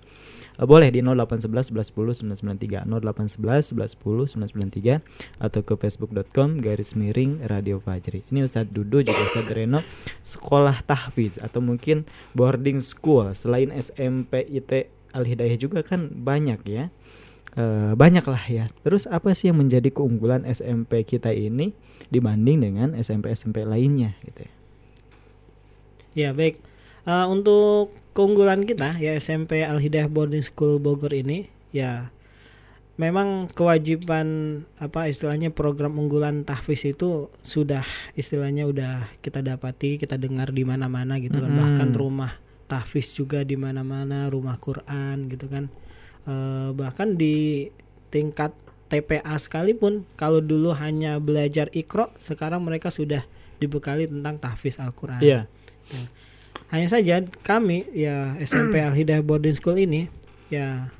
[0.58, 5.00] eh, boleh di 0811 11 10 993 0811 11 10 993
[5.40, 8.26] atau ke facebook.com garis miring Radio Fajri.
[8.34, 9.86] Ini Ustadz Dudu juga Ustadz Reno
[10.26, 12.04] sekolah tahfiz atau mungkin
[12.36, 13.32] boarding school.
[13.38, 16.88] Selain SMP IT Al Hidayah juga kan banyak ya.
[17.52, 18.66] Eh, banyak lah ya.
[18.80, 21.76] Terus apa sih yang menjadi keunggulan SMP kita ini
[22.08, 24.54] dibanding dengan SMP SMP lainnya gitu ya?
[26.12, 26.64] Ya baik.
[27.04, 32.12] Eh, untuk keunggulan kita ya SMP Al Hidayah Boarding School Bogor ini ya
[33.00, 34.28] memang kewajiban
[34.78, 37.82] apa istilahnya program unggulan tahfiz itu sudah
[38.14, 41.62] istilahnya udah kita dapati kita dengar di mana-mana gitu kan Mm-mm.
[41.64, 42.36] bahkan rumah
[42.68, 45.72] tahfiz juga di mana-mana rumah Quran gitu kan
[46.22, 47.66] Eh, bahkan di
[48.14, 48.54] tingkat
[48.94, 53.26] TPA sekalipun kalau dulu hanya belajar ikro sekarang mereka sudah
[53.58, 55.50] dibekali tentang tahfiz Al-Quran Iya.
[55.90, 56.04] Ya.
[56.72, 60.08] Hanya saja kami ya SMP Al Hidayah Boarding School ini
[60.48, 60.92] ya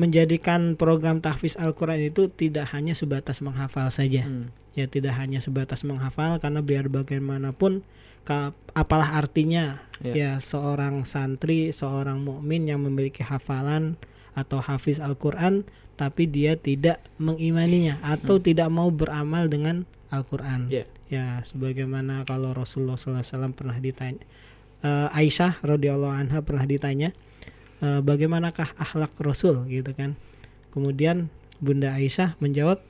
[0.00, 4.24] menjadikan program tahfiz Al-Quran itu tidak hanya sebatas menghafal saja.
[4.24, 4.48] Hmm.
[4.72, 7.84] Ya tidak hanya sebatas menghafal karena biar bagaimanapun
[8.72, 10.14] apalah artinya Ya.
[10.18, 13.94] ya seorang santri, seorang mukmin yang memiliki hafalan
[14.34, 15.62] atau hafiz Al-Quran
[15.94, 20.66] tapi dia tidak mengimaninya atau tidak mau beramal dengan Al-Quran.
[20.74, 20.82] Ya.
[21.06, 24.18] Ya, sebagaimana kalau Rasulullah SAW pernah ditanya,
[24.82, 27.10] eh, Aisyah radhiyallahu anha pernah ditanya,
[27.80, 30.18] eh, bagaimanakah akhlak Rasul gitu kan?
[30.74, 31.30] Kemudian
[31.62, 32.82] Bunda Aisyah menjawab,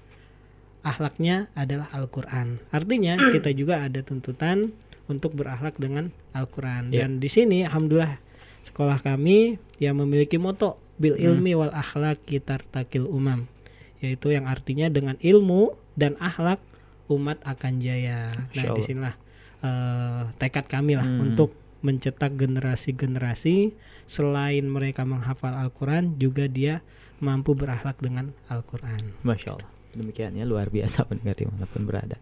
[0.83, 2.59] akhlaknya adalah Al-Quran.
[2.75, 4.75] Artinya kita juga ada tuntutan
[5.07, 6.91] untuk berakhlak dengan Al-Quran.
[6.91, 7.05] Ya.
[7.07, 8.19] Dan di sini, alhamdulillah
[8.63, 11.35] sekolah kami yang memiliki moto bil Hmm.
[11.35, 13.51] ilmi wal akhlak kitar takil umam,
[13.99, 16.63] yaitu yang artinya dengan ilmu dan akhlak
[17.11, 18.31] umat akan jaya.
[18.55, 19.15] Nah, di sinilah
[19.63, 21.23] eh, tekad kami lah Hmm.
[21.31, 23.75] untuk mencetak generasi-generasi
[24.07, 26.81] selain mereka menghafal Al-Quran juga dia
[27.23, 29.14] mampu berakhlak dengan Al-Quran.
[29.23, 29.71] Masya Allah.
[29.92, 32.16] Demikian ya luar biasa pendengar di mana pun berada.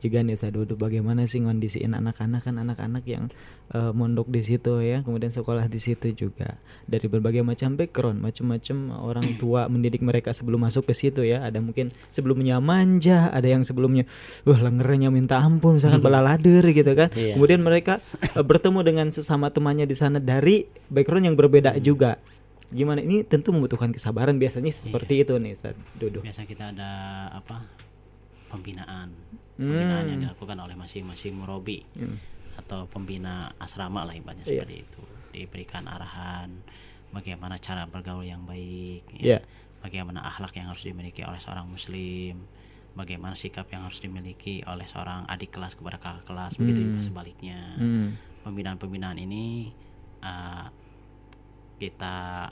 [0.00, 3.28] Juga nih saya duduk bagaimana sih ngondisiin anak-anak kan anak-anak yang
[3.76, 6.56] eh, mondok di situ ya, kemudian sekolah di situ juga
[6.88, 11.44] dari berbagai macam background, macam-macam orang tua mendidik mereka sebelum masuk ke situ ya.
[11.44, 14.08] Ada mungkin sebelumnya manja, ada yang sebelumnya
[14.48, 17.12] wah lengernya minta ampun misalkan balalader gitu kan.
[17.12, 17.36] Iya.
[17.36, 18.00] Kemudian mereka
[18.34, 22.16] eh, bertemu dengan sesama temannya di sana dari background yang berbeda juga.
[22.70, 26.22] Gimana ini tentu membutuhkan kesabaran biasanya seperti itu nih Ustaz Dodo.
[26.22, 26.90] biasa kita ada
[27.34, 27.66] apa
[28.46, 29.10] pembinaan
[29.60, 29.68] Hmm.
[29.68, 32.16] pembinaan yang dilakukan oleh masing-masing murabi Hmm.
[32.56, 34.64] atau pembina asrama lah ibaratnya Iya.
[34.64, 36.48] seperti itu diberikan arahan
[37.12, 39.36] bagaimana cara bergaul yang baik Iya.
[39.36, 39.38] ya.
[39.80, 42.48] bagaimana akhlak yang harus dimiliki oleh seorang muslim
[42.92, 46.86] bagaimana sikap yang harus dimiliki oleh seorang adik kelas kepada kakak kelas begitu Hmm.
[46.90, 48.08] juga sebaliknya Hmm.
[48.42, 49.70] pembinaan-pembinaan ini
[50.20, 50.66] uh,
[51.78, 52.48] kita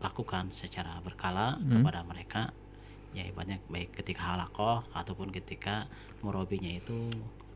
[0.00, 1.80] lakukan secara berkala Hmm.
[1.80, 2.42] kepada mereka
[3.14, 5.86] ya ibaratnya baik ketika halakoh ataupun ketika
[6.20, 7.08] murabinya itu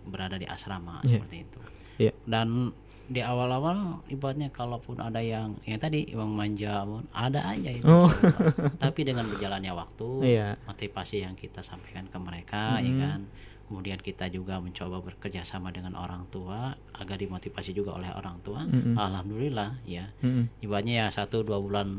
[0.06, 1.18] berada di asrama Iya.
[1.18, 1.60] seperti itu
[1.98, 2.12] Iya.
[2.24, 2.72] dan
[3.08, 8.04] di awal-awal ibaratnya kalaupun ada yang yang tadi yang manja pun ada aja itu Oh.
[8.84, 10.48] tapi dengan berjalannya waktu Iya.
[10.64, 13.00] motivasi yang kita sampaikan ke mereka ya Mhm.
[13.00, 13.20] kan
[13.68, 18.64] kemudian kita juga mencoba bekerja sama dengan orang tua agar dimotivasi juga oleh orang tua
[18.64, 18.96] Mhm.
[18.96, 20.62] alhamdulillah ya Mhm.
[20.62, 21.96] ibaratnya ya satu dua bulan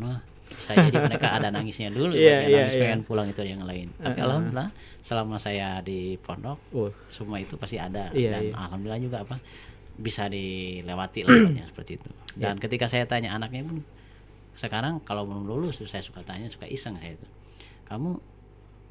[0.50, 2.82] bisa jadi mereka ada nangisnya dulu Iya, ibaratnya iya, nangis iya.
[2.84, 4.26] pengen pulang itu yang lain tapi Uh-uh.
[4.26, 6.90] alhamdulillah selama saya di pondok Oh.
[7.10, 8.54] semua itu pasti ada Iya, dan iya.
[8.58, 9.36] alhamdulillah juga apa
[9.96, 12.42] bisa dilewati lah ibaratnya seperti itu Iya.
[12.42, 13.84] dan ketika saya tanya anaknya pun
[14.54, 17.28] sekarang kalau belum lulus saya suka tanya suka iseng saya itu
[17.86, 18.20] kamu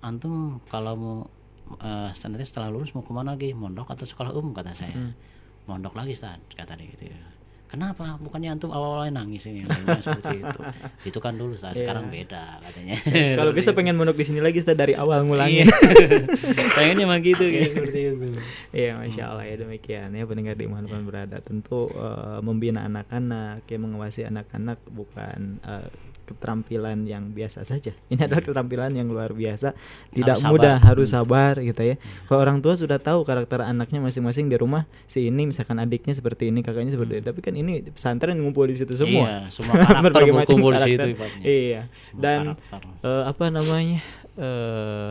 [0.01, 1.17] antum kalau mau
[1.79, 5.13] eh, nanti setelah lulus mau ke mana lagi mondok atau sekolah umum kata saya Hmm.
[5.67, 7.19] mondok lagi Ustaz kata dia gitu ya
[7.69, 10.61] kenapa bukannya antum awal-awalnya nangis ini lainnya seperti itu
[11.13, 11.85] itu kan dulu Ustaz Iya.
[11.85, 12.97] sekarang beda katanya
[13.39, 15.69] Kalau bisa pengen mondok di sini lagi dari awal ngulangin.
[15.69, 16.27] Iya.
[16.77, 18.29] pengennya mah gitu kayak seperti itu
[18.73, 21.39] Iya, masya Allah ya demikian ya pendengar di mana pun berada.
[21.45, 25.89] Tentu eh, membina anak-anak, ya mengawasi anak-anak bukan eh,
[26.29, 27.97] keterampilan yang biasa saja.
[28.07, 29.73] Ini adalah keterampilan yang luar biasa.
[30.11, 30.53] Tidak Harus sabar.
[30.53, 31.17] mudah, harus Hmm.
[31.19, 31.97] sabar gitu ya.
[32.25, 36.49] Kalau orang tua sudah tahu karakter anaknya masing-masing di rumah, si ini misalkan adiknya seperti
[36.49, 37.25] ini, kakaknya seperti itu.
[37.25, 39.49] Tapi kan ini pesantren ngumpul di situ semua.
[39.49, 41.09] Iya, semua karakter Berbagai macam berkumpul di situ.
[41.41, 41.81] Iya.
[42.07, 42.41] Semua Dan
[43.01, 44.01] eh, apa namanya?
[44.37, 45.11] eh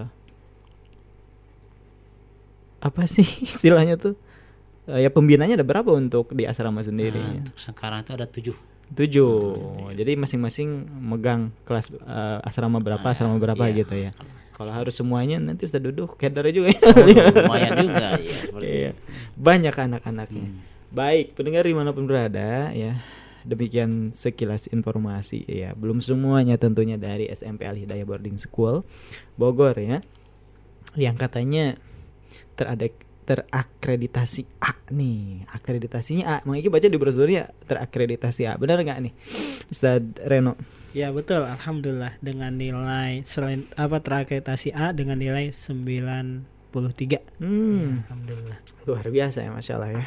[2.78, 4.14] apa sih istilahnya tuh?
[4.88, 7.20] Eh, ya pembinanya ada berapa untuk di asrama sendiri?
[7.20, 8.56] Nah, untuk sekarang itu ada tujuh
[8.96, 9.34] Tujuh.
[9.96, 13.78] Jadi masing-masing megang kelas eh, asrama berapa, asrama berapa iya.
[13.84, 14.12] gitu ya.
[14.58, 16.82] Kalau harus semuanya nanti Ustaz duduk kedar juga ya.
[16.82, 18.90] Waduh, lumayan juga, ya, seperti Iya.
[18.90, 19.02] itu.
[19.38, 20.48] Banyak anak-anaknya.
[20.50, 20.60] Hmm.
[20.90, 22.98] Baik, pendengar di mana pun berada ya.
[23.46, 25.78] Demikian sekilas informasi ya.
[25.78, 28.82] Belum semuanya tentunya dari SMP Al Hidayah Boarding School
[29.38, 30.02] Bogor ya.
[30.98, 31.66] Yang katanya
[32.58, 32.90] terada
[33.28, 35.44] terakreditasi A nih.
[35.52, 36.48] Akreditasinya A.
[36.48, 38.56] Iki baca di brosurnya terakreditasi A.
[38.56, 39.14] Benar nggak nih?
[39.68, 40.56] Ustaz Reno.
[40.96, 46.48] Ya betul, alhamdulillah dengan nilai selain apa terakreditasi A dengan nilai 93.
[47.44, 48.02] Hmm.
[48.02, 48.58] Ya, alhamdulillah.
[48.88, 50.06] Luar biasa ya Masya Allah ya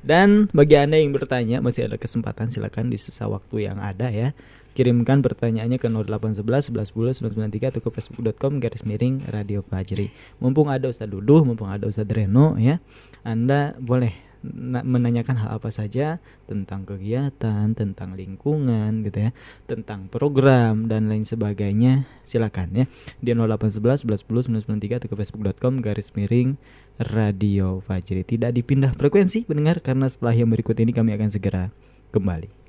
[0.00, 4.32] Dan bagi Anda yang bertanya Masih ada kesempatan silakan di sisa waktu yang ada ya
[4.76, 10.12] kirimkan pertanyaannya ke 0811 1110 993 atau ke facebook.com garis miring Radio Fajri.
[10.36, 12.84] Mumpung ada Ustadz Duduh, mumpung ada Ustadz Reno ya,
[13.24, 14.12] Anda boleh
[14.44, 19.30] na- menanyakan hal apa saja tentang kegiatan, tentang lingkungan gitu ya,
[19.64, 22.84] tentang program dan lain sebagainya, silakan ya.
[23.18, 26.60] Di 0811 1110 993 atau ke facebook.com garis miring
[27.00, 28.22] Radio Fajri.
[28.28, 31.72] Tidak dipindah frekuensi pendengar karena setelah yang berikut ini kami akan segera
[32.12, 32.65] kembali.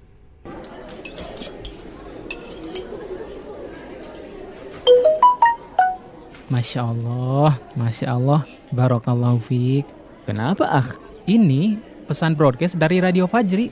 [6.48, 9.84] Masya Allah, Masya Allah, Barokallahu fiik.
[10.24, 10.88] Kenapa ah?
[11.28, 11.76] Ini
[12.08, 13.68] pesan broadcast dari Radio Fajri.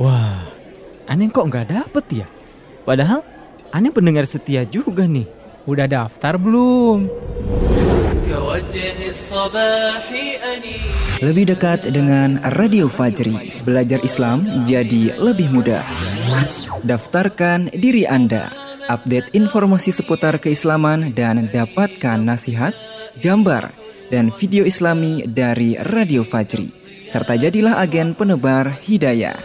[0.00, 0.40] Wah,
[1.04, 2.26] aneh kok nggak dapet ya?
[2.88, 3.20] Padahal
[3.76, 5.28] aneh pendengar setia juga nih.
[5.68, 7.12] Udah daftar belum?
[11.20, 15.84] Lebih dekat dengan Radio Fajri, belajar Islam jadi lebih mudah.
[16.88, 18.48] Daftarkan diri Anda,
[18.88, 22.74] update informasi seputar keislaman dan dapatkan nasihat,
[23.20, 23.72] gambar,
[24.12, 26.68] dan video islami dari Radio Fajri.
[27.08, 29.38] Serta jadilah agen penebar hidayah.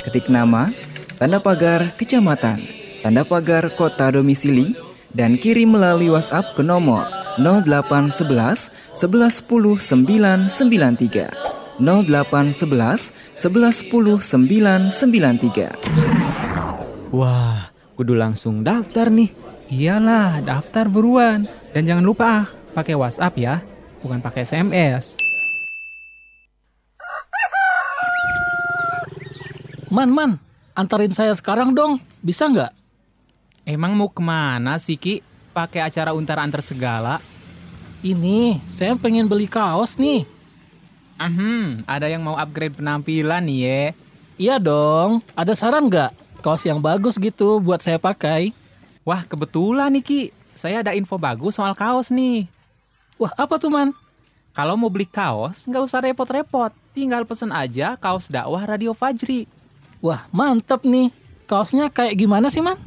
[0.00, 0.72] Ketik nama,
[1.20, 2.64] tanda pagar kecamatan,
[3.04, 4.72] tanda pagar kota domisili,
[5.12, 7.04] dan kirim melalui WhatsApp ke nomor
[7.38, 11.50] 0811 1110 993
[11.80, 15.74] 0811 1110 993
[17.10, 19.28] Wah, kudu langsung daftar nih.
[19.68, 21.44] Iyalah, daftar buruan.
[21.76, 23.60] Dan jangan lupa ah, pakai WhatsApp ya,
[24.00, 25.20] bukan pakai SMS.
[29.92, 30.40] Man, man,
[30.72, 32.00] antarin saya sekarang dong.
[32.24, 32.72] Bisa nggak?
[33.68, 35.20] Emang mau ke mana sih Ki?
[35.52, 37.20] Pakai acara untar antar segala?
[38.00, 40.24] Ini, saya pengen beli kaos nih.
[41.20, 43.82] Ahem, ada yang mau upgrade penampilan nih ya.
[44.40, 45.20] Iya dong.
[45.36, 46.19] Ada saran nggak?
[46.40, 48.56] Kaos yang bagus gitu buat saya pakai.
[49.04, 50.22] Wah, kebetulan nih Ki.
[50.56, 52.48] Saya ada info bagus soal kaos nih.
[53.20, 53.92] Wah, apa tuh man?
[54.56, 56.72] Kalau mau beli kaos, nggak usah repot-repot.
[56.96, 59.44] Tinggal pesen aja kaos dakwah Radio Fajri.
[60.00, 61.12] Wah, mantep nih.
[61.44, 62.80] Kaosnya kayak gimana sih man?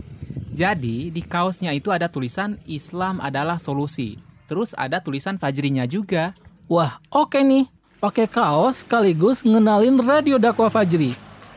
[0.54, 4.18] Jadi, di kaosnya itu ada tulisan Islam adalah solusi.
[4.50, 6.34] Terus ada tulisan Fajrinya juga.
[6.66, 7.70] Wah, oke nih.
[8.02, 11.14] Pakai kaos sekaligus ngenalin radio dakwah Fajri.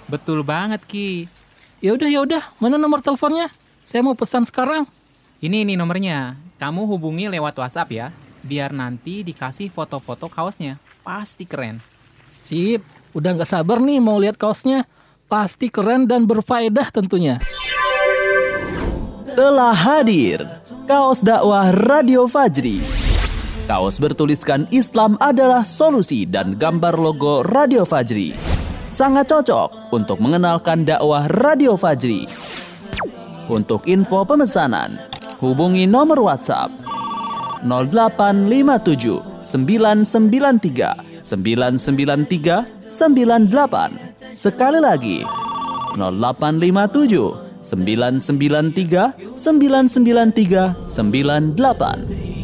[0.08, 1.28] Betul banget, Ki.
[1.86, 3.46] Ya udah ya udah, mana nomor teleponnya?
[3.86, 4.90] Saya mau pesan sekarang.
[5.38, 6.34] Ini nih nomornya.
[6.58, 8.06] Kamu hubungi lewat WhatsApp ya.
[8.42, 10.82] Biar nanti dikasih foto-foto kaosnya.
[11.06, 11.78] Pasti keren.
[12.42, 12.82] Sip,
[13.14, 14.82] udah nggak sabar nih mau lihat kaosnya.
[15.30, 17.38] Pasti keren dan berfaedah tentunya.
[19.38, 20.42] Telah hadir
[20.90, 22.82] kaos dakwah Radio Fajri.
[23.70, 28.55] Kaos bertuliskan Islam adalah solusi dan gambar logo Radio Fajri.
[28.96, 32.24] Sangat cocok untuk mengenalkan dakwah Radio Fajri.
[33.44, 34.96] Untuk info pemesanan,
[35.36, 36.72] hubungi nomor WhatsApp
[37.60, 44.32] 0857 993 993 98.
[44.32, 45.20] Sekali lagi
[46.00, 52.35] 0857 993 993 98.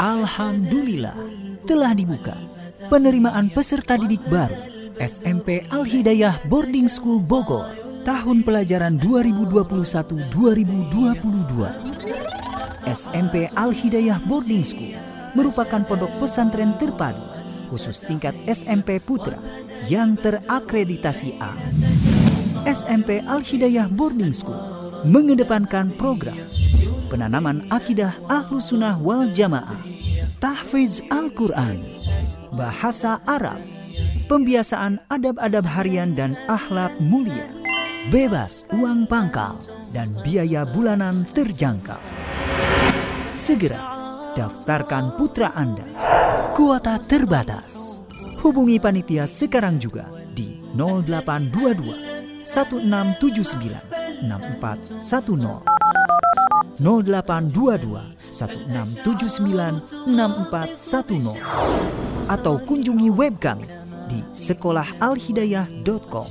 [0.00, 1.12] Alhamdulillah
[1.68, 2.32] telah dibuka
[2.88, 4.56] penerimaan peserta didik baru
[4.96, 7.76] SMP Al-Hidayah Boarding School Bogor
[8.08, 10.32] tahun pelajaran 2021-2022.
[12.88, 14.96] SMP Al-Hidayah Boarding School
[15.36, 17.20] merupakan pondok pesantren terpadu
[17.68, 19.36] khusus tingkat SMP Putra
[19.92, 21.52] yang terakreditasi A.
[22.64, 26.34] SMP Al-Hidayah Boarding School mengedepankan program
[27.08, 29.80] penanaman akidah ahlu sunnah wal jamaah,
[30.38, 31.80] tahfiz Al-Quran,
[32.52, 33.58] bahasa Arab,
[34.28, 37.48] pembiasaan adab-adab harian dan akhlak mulia,
[38.12, 39.56] bebas uang pangkal,
[39.90, 42.00] dan biaya bulanan terjangkau.
[43.32, 43.80] Segera
[44.36, 45.86] daftarkan putra Anda.
[46.54, 48.02] Kuota terbatas.
[48.38, 55.87] Hubungi panitia sekarang juga di 0822 1679 6410
[56.80, 61.36] 0822 1679 6410
[62.28, 63.66] atau kunjungi web kami
[64.08, 66.28] di sekolahalhidayah.com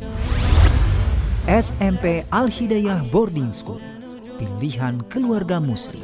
[1.48, 3.80] SMP Al-Hidayah Boarding School
[4.38, 6.04] Pilihan keluarga muslim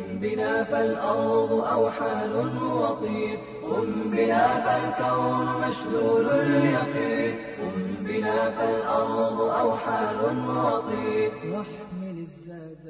[0.20, 12.16] بنا فالأرض أوحال وطين قم بنا فالكون مشلول اليقين قم بنا فالأرض أوحال وطين واحمل
[12.18, 12.86] الزاد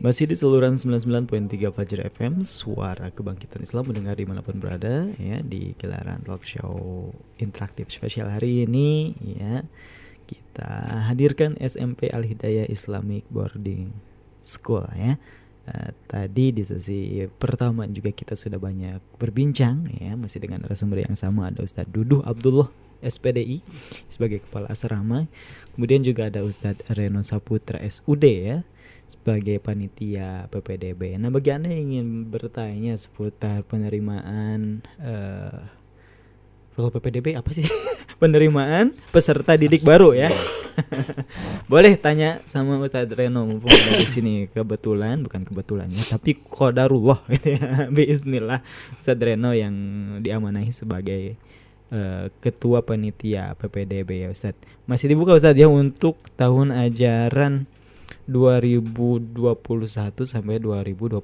[0.00, 6.24] Masih di saluran 99.3 Fajar FM Suara Kebangkitan Islam mendengar dimanapun berada ya Di gelaran
[6.24, 9.60] talk show interaktif spesial hari ini ya
[10.24, 13.92] Kita hadirkan SMP Al-Hidayah Islamic Boarding
[14.45, 15.17] School ya.
[15.65, 21.17] Uh, tadi di sesi pertama juga kita sudah banyak berbincang ya masih dengan narasumber yang
[21.17, 22.69] sama ada Ustadz Duduh Abdullah
[23.01, 23.65] SPDI
[24.05, 25.25] sebagai kepala asrama.
[25.73, 28.57] Kemudian juga ada Ustadz Reno Saputra SUD ya
[29.05, 31.17] sebagai panitia PPDB.
[31.21, 35.61] Nah bagi anda yang ingin bertanya seputar penerimaan uh,
[36.73, 37.65] kalau PPDB apa sih
[38.17, 40.29] penerimaan peserta didik baru ya.
[41.71, 44.33] Boleh tanya sama Ustadz Reno mumpung ada di sini.
[44.51, 47.87] Kebetulan bukan kebetulannya tapi kodarullah gitu ya.
[47.91, 48.59] Bismillah.
[48.99, 49.75] Ustadz Reno yang
[50.19, 51.39] diamanahi sebagai
[51.91, 54.63] uh, ketua panitia PPDB ya Ustadz.
[54.87, 57.67] Masih dibuka Ustadz ya untuk tahun ajaran
[58.25, 59.53] 2021
[60.25, 61.21] sampai 2022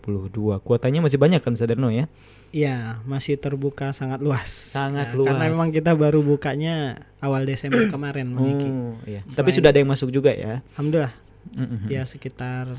[0.62, 2.06] kuotanya masih banyak kan Ustadz Reno ya
[2.52, 4.52] Iya, masih terbuka sangat luas.
[4.76, 5.32] Sangat Ya, luas.
[5.32, 8.36] Karena memang kita baru bukanya awal Desember kemarin.
[8.36, 9.24] Oh, iya.
[9.24, 10.60] Tapi sudah ada yang masuk juga ya?
[10.76, 11.16] Alhamdulillah.
[11.56, 11.88] Mhm.
[11.90, 12.70] Ya sekitar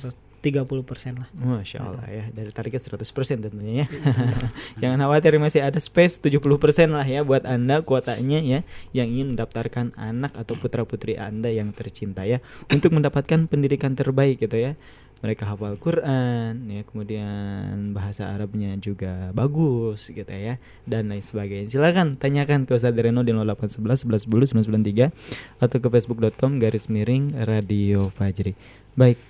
[0.42, 1.30] 30% lah.
[1.38, 3.86] Masya Allah ya Dari target 100% tentunya ya
[4.82, 9.94] Jangan khawatir masih ada space 70% lah ya Buat Anda kuotanya ya Yang ingin mendaftarkan
[9.94, 14.74] anak atau putra putri Anda yang tercinta ya Untuk mendapatkan pendidikan terbaik gitu ya
[15.22, 21.70] mereka hafal Quran ya kemudian bahasa Arabnya juga bagus gitu ya dan lain sebagainya.
[21.70, 27.38] Silakan tanyakan ke Ustadz Reno di 0811 11 10 993 atau ke facebook.com garis miring
[27.46, 28.58] radio Fajri.
[28.98, 29.22] Baik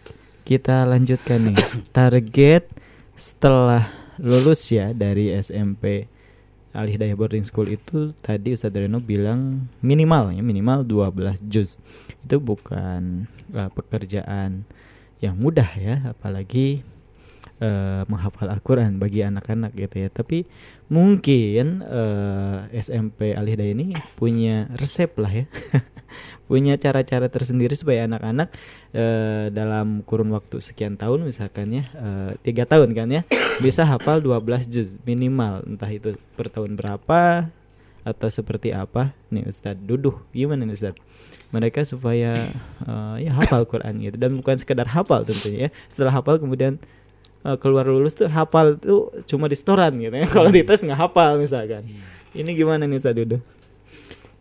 [0.48, 1.61] kita lanjutkan nih.
[1.96, 2.64] Target
[3.12, 6.09] setelah lulus ya dari SMP
[6.72, 11.76] Al Hidayah Boarding School itu tadi Ustadz Reno bilang minimal ya minimal 12 juz.
[12.24, 14.64] Itu bukan uh, pekerjaan
[15.22, 16.82] yang mudah ya apalagi
[17.62, 20.08] uh, menghafal Al-Quran bagi anak-anak gitu ya.
[20.11, 20.44] Tapi
[20.90, 23.87] mungkin uh, SMP Al Hidayah ini
[24.18, 25.46] punya resep lah ya.
[26.50, 28.52] Punya cara-cara tersendiri supaya anak-anak
[28.92, 31.88] uh, dalam kurun waktu sekian tahun misalkan ya
[32.44, 33.22] tiga uh, tahun kan ya
[33.64, 35.64] bisa hafal 12 juz minimal.
[35.64, 37.48] Entah itu per tahun berapa
[38.04, 39.16] atau seperti apa.
[39.32, 41.00] Nih Ustadz Duduh gimana nih Ustadz
[41.52, 42.50] mereka supaya
[42.88, 44.16] uh, ya hafal Quran gitu.
[44.16, 45.70] Dan bukan sekedar hafal tentunya ya.
[45.86, 46.80] Setelah hafal kemudian
[47.44, 50.26] uh, keluar lulus tuh hafal tuh cuma di setoran gitu ya.
[50.34, 51.84] Kalau di tes nggak hafal misalkan.
[52.32, 53.62] Ini gimana nih Duduh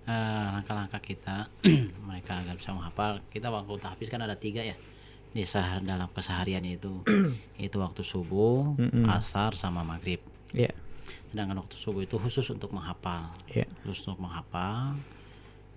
[0.08, 1.38] uh, langkah-langkah kita
[2.08, 3.22] mereka agar bisa menghafal.
[3.30, 4.76] Kita waktu tahfiz kan ada tiga ya
[5.32, 7.04] di sah dalam keseharian itu.
[7.68, 9.08] Itu waktu subuh Mm-mm.
[9.08, 10.22] asar sama maghrib.
[10.52, 10.76] Iya.
[11.32, 13.32] sedangkan waktu subuh itu khusus untuk menghafal.
[13.48, 13.64] Iya.
[13.88, 15.00] khusus untuk menghafal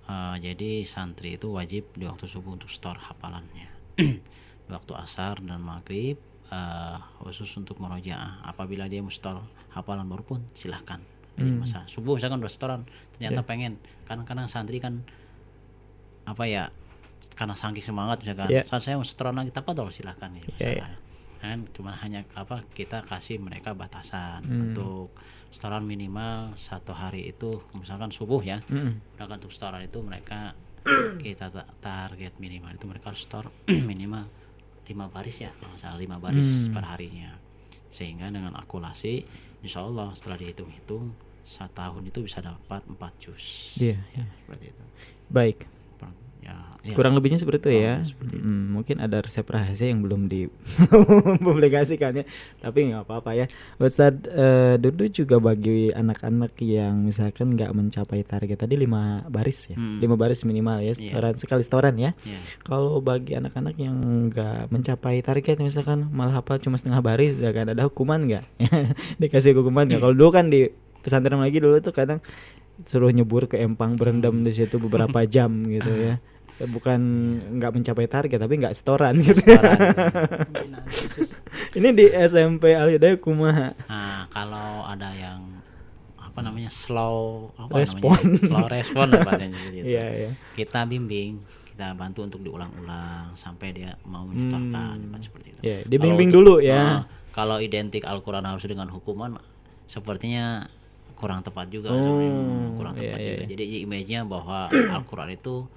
[0.04, 3.72] Uh, jadi santri itu wajib di waktu subuh untuk store hafalannya
[4.68, 6.20] di waktu asar dan maghrib
[6.52, 9.40] uh, khusus untuk merojaah apabila dia mau store
[9.72, 11.00] hafalan baru pun silahkan
[11.34, 11.64] Jadi Hmm.
[11.64, 12.80] masa subuh misalkan udah setoran
[13.16, 13.48] ternyata Yeah.
[13.48, 13.72] pengen
[14.04, 15.02] kadang-kadang santri kan
[16.24, 16.68] apa ya
[17.34, 18.64] karena saking semangat misalkan Yeah.
[18.68, 20.92] saat saya mau setoran lagi apa dong silahkan ya Yeah, misalkan.
[21.44, 24.60] Kan cuma hanya apa kita kasih mereka batasan Hmm.
[24.70, 25.12] untuk
[25.48, 28.98] setoran minimal satu hari itu misalkan subuh ya Mm-mm.
[29.12, 30.56] Sedangkan untuk setoran itu mereka
[31.20, 33.48] kita ta- target minimal itu mereka harus store
[33.90, 34.24] minimal
[34.84, 36.72] lima baris ya kalau salah lima baris Hmm.
[36.72, 37.36] per harinya
[37.88, 39.22] sehingga dengan akulasi
[39.60, 44.24] insya Allah setelah dihitung-hitung satu tahun itu bisa dapat empat juz Iya, ya, iya.
[44.40, 44.84] seperti itu
[45.26, 45.58] baik
[46.44, 46.92] ya, ya.
[46.92, 47.94] kurang lebihnya seperti itu ya.
[47.96, 48.44] Lebih seperti itu.
[48.44, 52.24] Mm, mungkin ada resep rahasia yang belum dipublikasikan ya.
[52.60, 53.46] Tapi nggak apa-apa ya.
[53.80, 58.60] Ustadz eh, Dudu juga bagi anak-anak yang misalkan nggak mencapai target.
[58.60, 59.76] Tadi lima baris ya?
[59.80, 59.98] Hmm.
[60.04, 60.92] lima baris minimal ya.
[60.92, 60.94] Iya.
[61.00, 62.12] setoran sekali setoran ya.
[62.22, 62.38] Iya.
[62.60, 63.96] kalau bagi anak-anak yang
[64.28, 67.72] nggak mencapai target misalkan malah hafal cuma setengah baris ya kan?
[67.72, 68.44] Ada hukuman nggak?
[69.20, 70.04] Dikasih hukuman nggak?
[70.04, 70.68] Kalau dulu kan di
[71.00, 72.20] pesantren lagi dulu tuh kadang
[72.82, 76.18] suruh nyebur ke empang berendam di situ beberapa jam gitu ya
[76.56, 77.00] bukan
[77.52, 79.42] nggak mencapai target tapi nggak setoran gitu
[81.74, 85.42] ini di SMP Al Hidayah kumaha Nah, kalau ada yang
[86.16, 88.14] apa namanya slow apa Respon.
[88.16, 89.86] namanya slow respon lah bahasanya seperti itu.
[89.88, 90.30] Iya, iya.
[90.52, 91.38] Kita bimbing,
[91.68, 95.18] kita bantu untuk diulang-ulang sampai dia mau menyetorkan Hmm.
[95.20, 95.60] seperti itu.
[95.60, 96.74] Kalau dibimbing untuk- dulu ya.
[96.74, 97.00] Ah,
[97.30, 99.38] kalau identik Al-Qur'an harus dengan hukuman
[99.84, 100.66] sepertinya
[101.14, 102.18] kurang tepat juga Oh,
[102.74, 103.38] kurang iya, tepat iya, juga.
[103.40, 103.48] iya.
[103.48, 104.58] Jadi image-nya bahwa
[104.98, 105.70] Al-Qur'an itu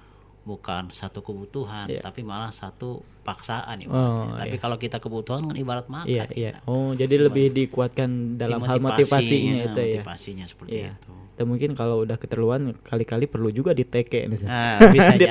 [0.48, 4.24] bukan satu kebutuhan tapi malah satu paksaan ibaratnya.
[4.24, 4.62] Oh, tapi iya.
[4.64, 6.08] kalau kita kebutuhan kan ibarat makan.
[6.08, 6.52] Iya, iya.
[6.64, 10.00] Oh, jadi lebih dikuatkan dalam hal motivasinya itu ya.
[10.00, 10.96] motivasinya seperti Iya.
[10.96, 11.12] itu.
[11.38, 14.38] Dan mungkin kalau udah keterlaluan kali-kali perlu juga diteke nih.
[14.40, 14.48] Seth.
[14.48, 15.28] Ah, bisa jadi.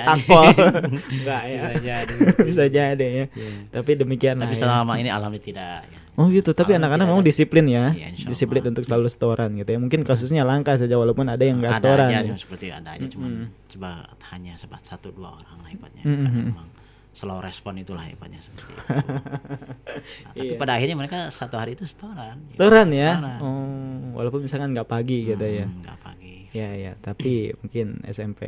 [1.10, 1.58] Enggak ya.
[1.58, 2.14] Bisa jadi.
[2.48, 3.26] bisa jadi ya.
[3.34, 3.52] Iya.
[3.74, 4.62] Tapi demikian Tapi ya.
[4.62, 5.82] selama ini alhamdulillah tidak.
[5.90, 6.00] ya.
[6.18, 7.22] Oh gitu, tapi anak-anak ada.
[7.22, 9.78] disiplin ya, insya disiplin untuk selalu setoran gitu ya.
[9.78, 12.08] Mungkin kasusnya langka saja walaupun ada yang nggak ada setoran.
[12.08, 12.22] aja ya.
[12.26, 13.46] cuma seperti ada aja cuma Mm-mm.
[13.68, 13.90] coba
[14.28, 16.26] hanya sebat satu dua orang lah hebatnya Mm-mm.
[16.26, 16.68] Karena memang
[17.14, 20.58] slow respon itulah hebatnya seperti itu Nah, tapi Iya.
[20.58, 23.12] pada akhirnya mereka satu hari itu setoran Setoran ya.
[23.14, 23.40] Setoran.
[23.40, 25.66] Oh, walaupun misalkan nggak pagi gitu ya.
[25.66, 28.42] Hmm, nggak pagi Ya ya, tapi mungkin SMP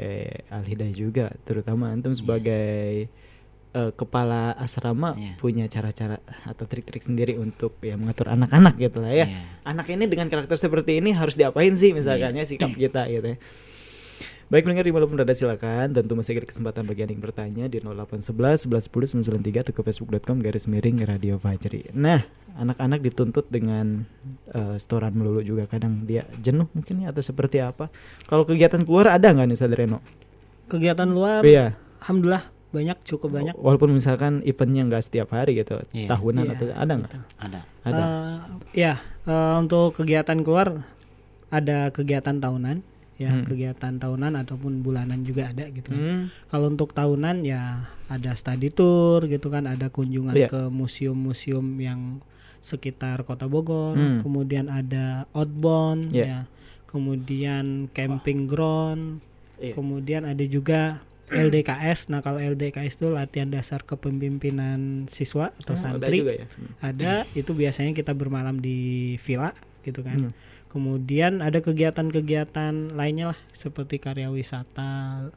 [0.47, 3.05] Al Hidayah juga, terutama antum sebagai
[3.71, 5.33] eh, kepala asrama Iya.
[5.37, 9.25] punya cara-cara atau trik-trik sendiri untuk ya mengatur anak-anak gitu lah ya.
[9.25, 9.41] Iya.
[9.63, 13.39] Anak ini dengan karakter seperti ini harus diapain sih misalkan ya sikap kita gitu ya.
[14.49, 17.77] Baik pendengar di malam rada silakan tentu masih ada kesempatan bagi Anda yang bertanya di
[17.77, 18.89] 0811 11
[19.21, 21.93] 10 993 atau ke facebook.com garis miring radio Fajri.
[21.93, 22.25] Nah,
[22.57, 24.09] anak-anak dituntut dengan
[24.49, 27.93] eh, setoran melulu juga kadang dia jenuh mungkin ya atau seperti apa.
[28.25, 30.01] Kalau kegiatan keluar ada nggak nih Sadreno?
[30.65, 31.77] Kegiatan luar, Iya.
[32.01, 33.55] alhamdulillah banyak, cukup banyak.
[33.57, 36.13] Walaupun misalkan eventnya nggak setiap hari gitu, Iya.
[36.13, 37.11] tahunan Iya, atau ada nggak?
[37.37, 38.03] ada Ada.
[38.03, 38.37] Eh,
[38.77, 38.93] ya,
[39.25, 40.85] eh, untuk kegiatan keluar
[41.49, 42.85] ada kegiatan tahunan,
[43.17, 43.43] ya Hmm.
[43.43, 45.99] kegiatan tahunan ataupun bulanan juga ada gitu kan.
[45.99, 46.23] Hmm.
[46.45, 50.47] Kalau untuk tahunan ya ada study tour gitu kan, ada kunjungan Iya.
[50.47, 52.21] ke museum-museum yang
[52.59, 54.19] sekitar Kota Bogor, Hmm.
[54.19, 56.25] kemudian ada outbound, Iya.
[56.25, 56.39] ya,
[56.85, 59.23] kemudian camping ground,
[59.57, 59.73] Iya.
[59.73, 62.09] kemudian ada juga LDKS.
[62.09, 66.21] Nah kalau LDKS itu latihan dasar kepemimpinan siswa atau ada santri.
[66.21, 66.47] juga ya?
[66.49, 66.71] Hmm.
[66.81, 69.53] Ada, itu biasanya kita bermalam di villa
[69.85, 70.29] gitu kan.
[70.29, 70.33] Hmm.
[70.69, 75.29] Kemudian ada kegiatan-kegiatan lainnya lah seperti karya wisata.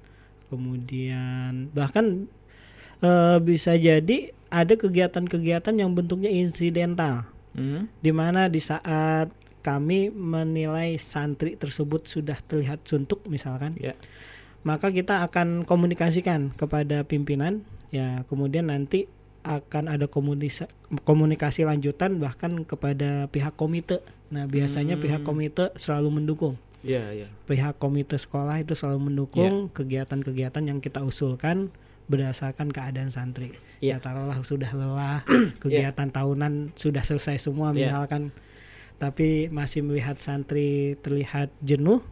[0.52, 2.28] Kemudian bahkan
[3.00, 7.24] eh, bisa jadi ada kegiatan-kegiatan yang bentuknya insidental.
[7.56, 7.88] Hmm.
[8.00, 9.32] Di mana di saat
[9.62, 13.72] kami menilai santri tersebut sudah terlihat suntuk misalkan.
[13.78, 13.96] Ya.
[14.62, 19.10] Maka kita akan komunikasikan kepada pimpinan ya kemudian nanti
[19.42, 20.70] akan ada komunikasi,
[21.02, 23.98] komunikasi lanjutan bahkan kepada pihak komite.
[24.30, 25.02] Nah, biasanya Hmm.
[25.02, 26.54] pihak komite selalu mendukung.
[26.86, 27.28] Iya, iya.
[27.50, 31.74] Pihak komite sekolah itu selalu mendukung kegiatan-kegiatan yang kita usulkan
[32.06, 33.50] berdasarkan keadaan santri.
[33.82, 34.02] Ya Iya.
[34.02, 35.26] taruhlah sudah lelah,
[35.62, 37.90] kegiatan tahunan sudah selesai semua Iya.
[37.90, 38.30] misalkan
[38.98, 42.06] tapi masih melihat santri terlihat jenuh,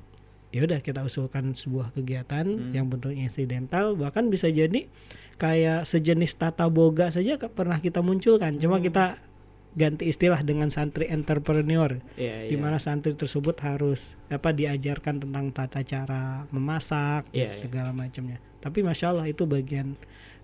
[0.50, 2.72] ya udah kita usulkan sebuah kegiatan Hmm.
[2.72, 4.90] yang bentuknya insidental bahkan bisa jadi
[5.36, 8.60] kayak sejenis tata boga saja pernah kita munculkan Hmm.
[8.60, 9.22] cuma kita
[9.70, 15.80] ganti istilah dengan santri entrepreneur Iya, di mana santri tersebut harus apa diajarkan tentang tata
[15.80, 17.56] cara memasak Iya, iya.
[17.56, 19.94] segala macamnya tapi masya Allah itu bagian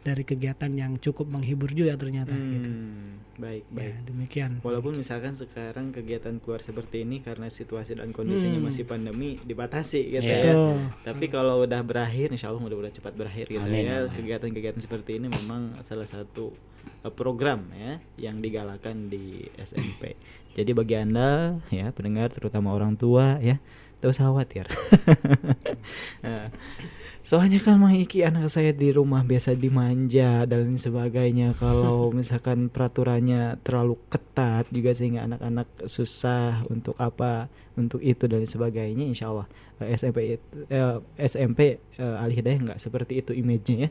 [0.06, 2.70] dari kegiatan yang cukup menghibur juga ternyata gitu.
[2.70, 3.94] Hmm, baik, Ya, baik.
[4.06, 4.50] demikian.
[4.62, 8.70] Walaupun misalkan sekarang kegiatan keluar seperti ini karena situasi dan kondisinya Hmm.
[8.70, 10.38] masih pandemi dibatasi gitu Iya.
[10.38, 10.42] ya.
[10.46, 10.76] Betul.
[11.02, 14.06] Tapi kalau udah berakhir, insya Allah mudah-mudahan cepat berakhir gitu Amin, ya.
[14.06, 16.54] Kegiatan-kegiatan seperti ini memang salah satu
[17.02, 20.14] uh, program ya yang digalakan di SMP.
[20.54, 23.58] Jadi bagi anda ya pendengar terutama orang tua ya,
[23.98, 24.64] tidak usah khawatir.
[26.22, 26.48] Nah,
[27.26, 31.58] Soalnya kan Mang Iki anak saya di rumah biasa dimanja dan lain sebagainya.
[31.58, 38.46] Kalau misalkan peraturannya terlalu ketat juga sehingga anak-anak susah untuk apa, untuk itu dan lain
[38.46, 39.04] sebagainya.
[39.10, 39.50] Insya Allah
[39.82, 43.90] eh, SMP it- eh, SMP eh, Al Hidayah nggak seperti itu image-nya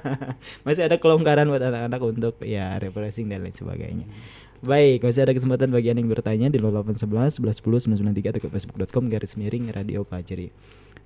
[0.64, 4.08] masih ada kelonggaran buat anak-anak untuk ya refreshing dan lain sebagainya.
[4.64, 9.04] Baik, masih ada kesempatan bagi Anda yang bertanya di 0811 1110 993 atau ke facebook.com
[9.12, 10.48] garis miring radio Fajri.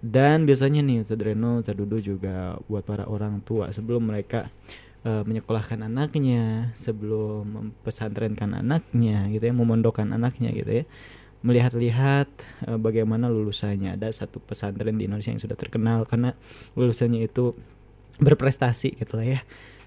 [0.05, 4.52] Dan biasanya nih Ustaz Reno, Ustaz Dudu juga buat para orang tua sebelum mereka
[5.00, 10.84] eh, menyekolahkan anaknya, sebelum mempesantrenkan anaknya gitu ya, memondokkan anaknya gitu ya.
[11.40, 12.28] Melihat-lihat
[12.68, 13.96] eh, bagaimana lulusannya.
[13.96, 16.36] Ada satu pesantren di Indonesia yang sudah terkenal karena
[16.76, 17.57] lulusannya itu
[18.20, 19.40] berprestasi gitu lah ya.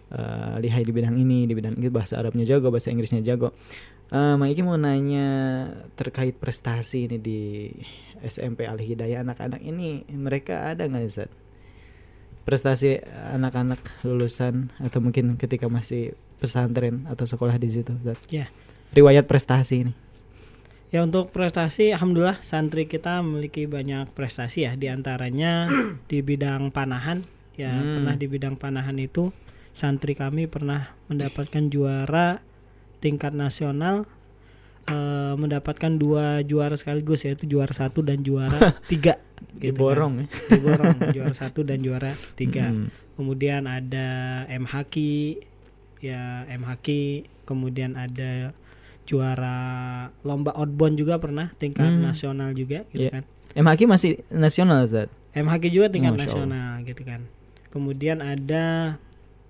[0.07, 3.53] Eh, lihai di bidang ini, di bidang ini bahasa Arabnya jago, bahasa Inggrisnya jago.
[4.07, 5.27] Eh, Mak Iki mau nanya
[5.99, 7.67] terkait prestasi ini di
[8.23, 11.29] SMP Al Hidayah anak-anak ini mereka ada nggak Ustaz?
[12.47, 13.03] Prestasi
[13.35, 18.15] anak-anak lulusan atau mungkin ketika masih pesantren atau sekolah di situ Ustaz?
[18.31, 18.47] Ya.
[18.95, 19.93] Riwayat prestasi ini.
[20.87, 24.79] Ya untuk prestasi, alhamdulillah santri kita memiliki banyak prestasi ya.
[24.79, 25.67] Di antaranya
[26.11, 27.27] di bidang panahan,
[27.59, 27.99] ya Hmm.
[27.99, 29.35] pernah di bidang panahan itu
[29.75, 32.39] santri kami pernah mendapatkan juara
[32.97, 34.05] tingkat nasional,
[34.85, 39.19] eh, mendapatkan dua juara sekaligus yaitu juara satu dan juara tiga.
[39.53, 40.25] Diborong ya.
[40.55, 42.69] Diborong juara satu dan juara tiga.
[42.69, 42.89] Hmm.
[43.17, 44.07] Kemudian ada
[44.47, 45.41] M Haki,
[45.99, 47.25] ya M Haki.
[47.43, 48.51] Kemudian ada
[49.07, 49.57] juara
[50.21, 52.03] lomba outbound juga pernah tingkat Hmm.
[52.03, 53.21] nasional juga gitu Iya.
[53.21, 53.23] kan.
[53.55, 55.07] MHQ masih nasional Ustaz.
[55.33, 56.25] MHQ juga tingkat Allah.
[56.27, 57.23] nasional gitu kan.
[57.71, 58.97] Kemudian ada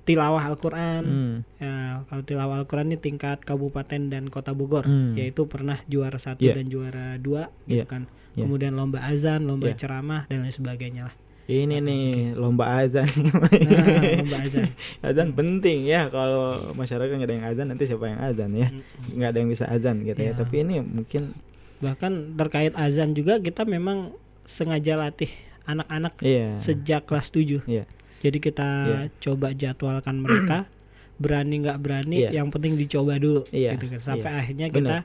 [0.08, 1.04] tilawah Al-Qur'an.
[1.04, 1.36] Hmm.
[1.60, 5.14] Ya, kalau tilawah Al-Qur'an ini tingkat kabupaten dan kota Bogor, Hmm.
[5.14, 6.56] yaitu pernah juara satu Iya.
[6.56, 7.86] dan juara dua gitu Iya.
[7.86, 8.08] kan.
[8.34, 8.48] Iya.
[8.48, 9.78] Kemudian lomba azan, lomba Iya.
[9.78, 11.16] ceramah dan lain sebagainya lah.
[11.48, 12.06] Ini nih
[12.36, 13.08] lomba azan.
[13.08, 14.68] Nah, lomba azan.
[15.08, 18.68] azan penting ya kalau masyarakat nggak ada yang azan nanti siapa yang azan ya?
[19.12, 20.32] Nggak ada yang bisa azan gitu ya.
[20.32, 20.40] Iya.
[20.40, 21.36] Tapi ini mungkin
[21.78, 24.12] Bahkan terkait azan juga kita memang
[24.44, 25.30] sengaja latih
[25.64, 26.58] anak-anak Iya.
[26.58, 27.62] sejak kelas 7.
[27.64, 27.86] Iya.
[28.18, 29.00] Jadi kita Iya.
[29.20, 30.66] coba jadwalkan mereka
[31.22, 32.30] berani nggak berani Iya.
[32.36, 33.74] yang penting dicoba dulu Iya.
[33.76, 34.00] gitu kan.
[34.00, 34.40] Sampai Iya.
[34.40, 34.96] akhirnya kita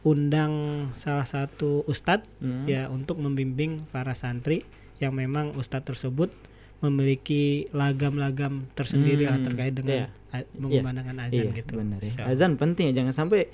[0.00, 0.52] undang
[0.94, 2.64] salah satu ustadz Mhm.
[2.64, 4.64] ya untuk membimbing para santri
[4.96, 6.32] yang memang ustadz tersebut
[6.80, 10.32] memiliki lagam-lagam tersendiri lah Hmm, terkait dengan iya.
[10.32, 11.76] a- mengumandangkan azan Iya, gitu.
[11.76, 12.24] benar ya.
[12.24, 13.52] Azan penting ya jangan sampai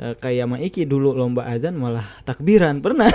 [0.00, 3.10] eh, kayak Maiki dulu lomba azan malah takbiran pernah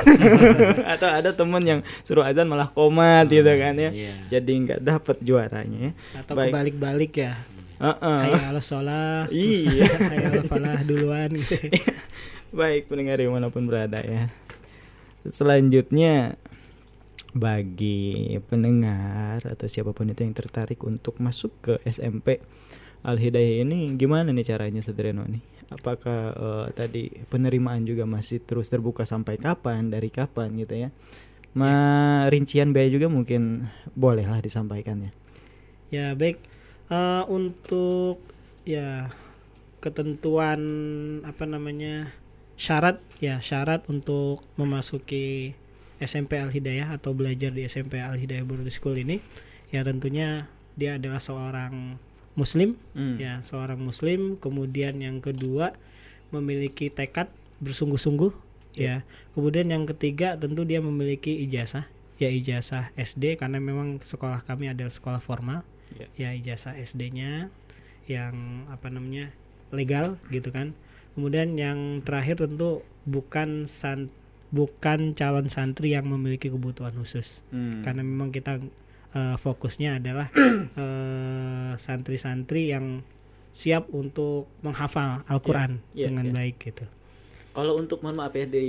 [0.96, 4.14] atau ada temen yang suruh azan malah komat gitu kan ya iya.
[4.28, 5.92] jadi nggak dapet juaranya ya.
[6.20, 6.52] Atau Baik.
[6.52, 7.34] kebalik-balik ya.
[7.80, 8.22] Heeh.
[8.28, 9.32] Hayya ala sholah.
[9.32, 9.88] Iya.
[10.12, 11.56] Hayya ala falah duluan gitu.
[12.60, 14.28] Baik pendengar di mana pun berada ya.
[15.30, 16.36] Selanjutnya
[17.30, 22.42] bagi pendengar atau siapa pun itu yang tertarik untuk masuk ke SMP
[23.06, 25.59] Al Hidayah ini gimana nih caranya Sadreno nih?
[25.70, 29.90] Apakah eh, tadi penerimaan juga masih terus terbuka sampai kapan?
[29.90, 30.90] Dari kapan gitu ya?
[31.58, 35.10] Ma rincian biaya juga mungkin bolehlah disampaikan
[35.90, 36.14] ya.
[36.14, 36.38] Baik
[36.90, 38.18] Eh, untuk
[38.66, 39.14] ya
[39.78, 40.62] ketentuan
[41.22, 42.10] apa namanya
[42.58, 45.54] syarat ya syarat untuk memasuki
[46.02, 49.22] SMP Al Hidayah atau belajar di SMP Al Hidayah Boarding School ini
[49.70, 52.02] ya tentunya dia adalah seorang
[52.40, 53.20] muslim Hmm.
[53.20, 54.40] ya seorang muslim.
[54.40, 55.76] Kemudian yang kedua
[56.32, 57.28] memiliki tekad
[57.60, 58.32] bersungguh-sungguh
[58.78, 59.04] ya.
[59.36, 61.84] kemudian yang ketiga tentu dia memiliki ijazah
[62.16, 65.68] ya ijazah SD karena memang sekolah kami adalah sekolah formal
[66.16, 66.32] ya.
[66.32, 67.52] ijazah SD-nya
[68.08, 69.36] yang apa namanya
[69.76, 70.72] legal gitu kan.
[71.14, 74.08] Kemudian yang terakhir tentu bukan san
[74.50, 77.44] bukan calon santri yang memiliki kebutuhan khusus.
[77.52, 77.84] Hmm.
[77.84, 78.58] karena memang kita
[79.16, 80.28] eh, fokusnya adalah
[80.84, 83.02] eh, santri-santri yang
[83.50, 86.34] siap untuk menghafal Al-Quran Iya, iya, dengan iya.
[86.38, 86.86] baik gitu
[87.50, 88.66] Kalau untuk mohon maaf ya di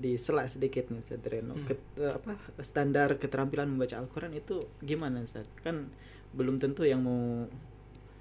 [0.00, 1.66] di sela sedikit nih Sadreno Hmm.
[1.68, 2.32] Ket- eh, apa
[2.64, 5.44] standar keterampilan membaca Al-Qur'an itu gimana Ustaz?
[5.60, 5.90] Kan
[6.32, 7.44] belum tentu yang mau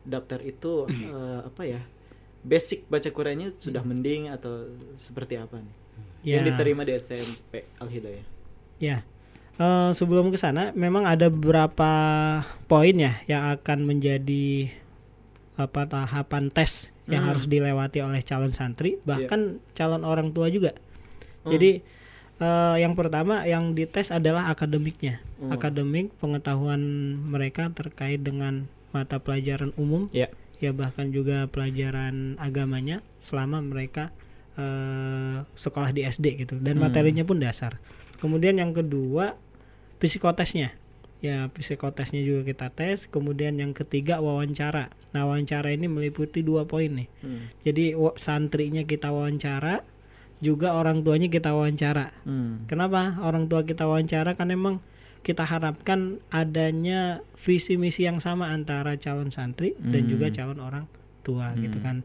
[0.03, 1.81] daftar itu eh, apa ya?
[2.43, 5.75] Basic baca Qurannya sudah mending atau seperti apa nih?
[6.35, 6.47] Yang Ya.
[6.51, 8.25] diterima di SMP Al-Hidayah.
[8.79, 9.03] Ya,
[9.59, 11.91] eh, sebelum ke sana memang ada beberapa
[12.65, 14.71] poin ya yang akan menjadi
[15.59, 17.29] apa tahapan tes yang Hmm.
[17.35, 20.71] harus dilewati oleh calon santri bahkan calon orang tua juga.
[21.43, 21.51] Hmm.
[21.51, 21.83] Jadi
[22.39, 25.51] eh, yang pertama yang dites adalah akademiknya, Hmm.
[25.51, 26.79] akademik pengetahuan
[27.19, 28.63] mereka terkait dengan
[28.95, 30.31] mata pelajaran umum, Ya.
[30.57, 34.15] ya bahkan juga pelajaran agamanya selama mereka
[34.55, 36.87] eh, sekolah di SD gitu dan Hmm.
[36.87, 37.79] materinya pun dasar.
[38.19, 39.35] Kemudian yang kedua
[39.99, 40.73] psikotesnya.
[41.19, 43.05] Ya, psikotesnya juga kita tes.
[43.11, 44.87] Kemudian yang ketiga wawancara.
[45.11, 47.09] Nah, wawancara ini meliputi dua poin nih.
[47.19, 47.51] Hmm.
[47.67, 49.83] Jadi santrinya kita wawancara,
[50.39, 52.15] juga orang tuanya kita wawancara.
[52.23, 52.63] Hmm.
[52.71, 54.39] Kenapa orang tua kita wawancara?
[54.39, 54.79] Kan emang
[55.19, 60.11] kita harapkan adanya visi misi yang sama antara calon santri dan Hmm.
[60.15, 60.87] juga calon orang
[61.27, 61.85] tua gitu Hmm.
[61.85, 61.97] kan.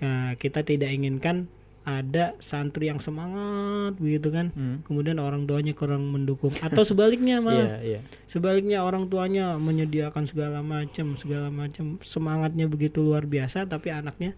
[0.00, 1.52] Nah, kita tidak inginkan
[1.84, 4.80] ada santri yang semangat begitu kan, Hmm.
[4.82, 7.76] kemudian orang tuanya kurang mendukung atau sebaliknya malah.
[7.76, 8.00] Iya, iya.
[8.24, 14.32] Sebaliknya orang tuanya menyediakan segala macam, segala macam semangatnya begitu luar biasa tapi anaknya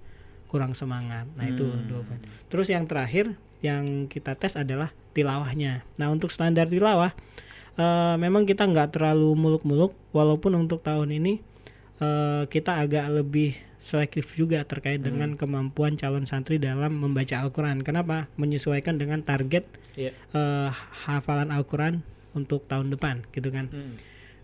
[0.47, 1.31] kurang semangat.
[1.39, 1.87] Nah, itu Hmm.
[1.87, 2.19] dua poin.
[2.51, 5.87] Terus yang terakhir yang kita tes adalah tilawahnya.
[5.97, 7.15] Nah, untuk standar tilawah
[7.77, 11.45] eh, memang kita nggak terlalu muluk-muluk walaupun untuk tahun ini
[11.97, 13.55] eh, kita agak lebih
[13.87, 15.07] selektif juga terkait Hmm.
[15.07, 17.87] dengan kemampuan calon santri dalam membaca Al-Qur'an.
[17.87, 18.27] Kenapa?
[18.35, 19.63] Menyesuaikan dengan target
[19.95, 20.11] Iya.
[20.11, 20.69] eh,
[21.07, 22.03] hafalan Al-Qur'an
[22.35, 23.71] untuk tahun depan gitu kan.
[23.71, 23.95] Hmm.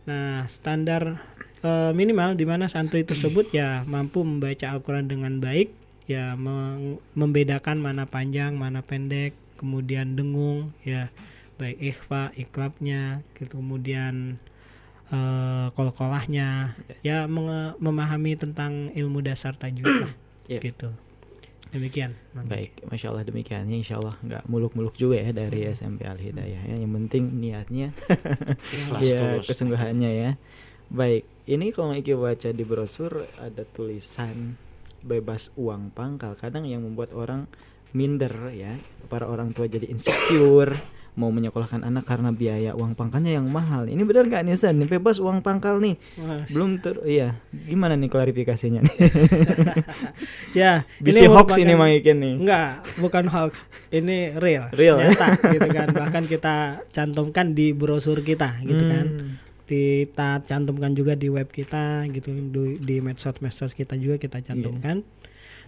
[0.03, 1.19] Nah, standar
[1.61, 5.71] eh, minimal di mana santri tersebut ya mampu membaca Al-Qur'an dengan baik,
[6.07, 11.15] ya meng- membedakan mana panjang mana pendek kemudian dengung ya
[11.55, 14.43] baik ikhfa iklabnya gitu kemudian
[15.11, 20.13] eh kolkolahnya ya menge- memahami tentang ilmu dasar tajwid lah
[20.51, 20.61] Iya.
[20.61, 20.91] gitu
[21.71, 22.13] demikian
[22.45, 23.65] Baik, masya Allah demikian.
[23.65, 26.69] Ya, insya Allah nggak muluk-muluk juga ya dari SMP Al Hidayah.
[26.69, 26.77] Ya.
[26.77, 27.89] Yang penting niatnya,
[29.01, 30.31] ya kesungguhannya ya.
[30.89, 34.57] Baik, ini kalau Iki baca di brosur ada tulisan
[35.01, 36.37] bebas uang pangkal.
[36.37, 37.49] Kadang yang membuat orang
[37.93, 38.77] minder ya,
[39.09, 40.77] para orang tua jadi insecure
[41.13, 43.85] mau menyekolahkan anak karena biaya uang pangkalnya yang mahal.
[43.85, 44.75] Ini benar nggak nih San?
[44.75, 46.01] Ini bebas uang pangkal nih.
[46.17, 46.49] Mas.
[46.49, 47.37] Belum ter, iya.
[47.53, 48.97] Gimana nih klarifikasinya nih?
[50.55, 52.35] ya Bisi hoax merupakan- ini Mang Ikin nih.
[52.39, 53.53] enggak bukan hoax
[53.91, 55.11] ini real Real, ya?
[55.11, 56.55] nyata gitu kan bahkan kita
[56.89, 59.31] cantumkan di brosur kita gitu kan Hmm.
[59.65, 65.01] kita cantumkan juga di web kita gitu di, di medsos medsos kita juga kita cantumkan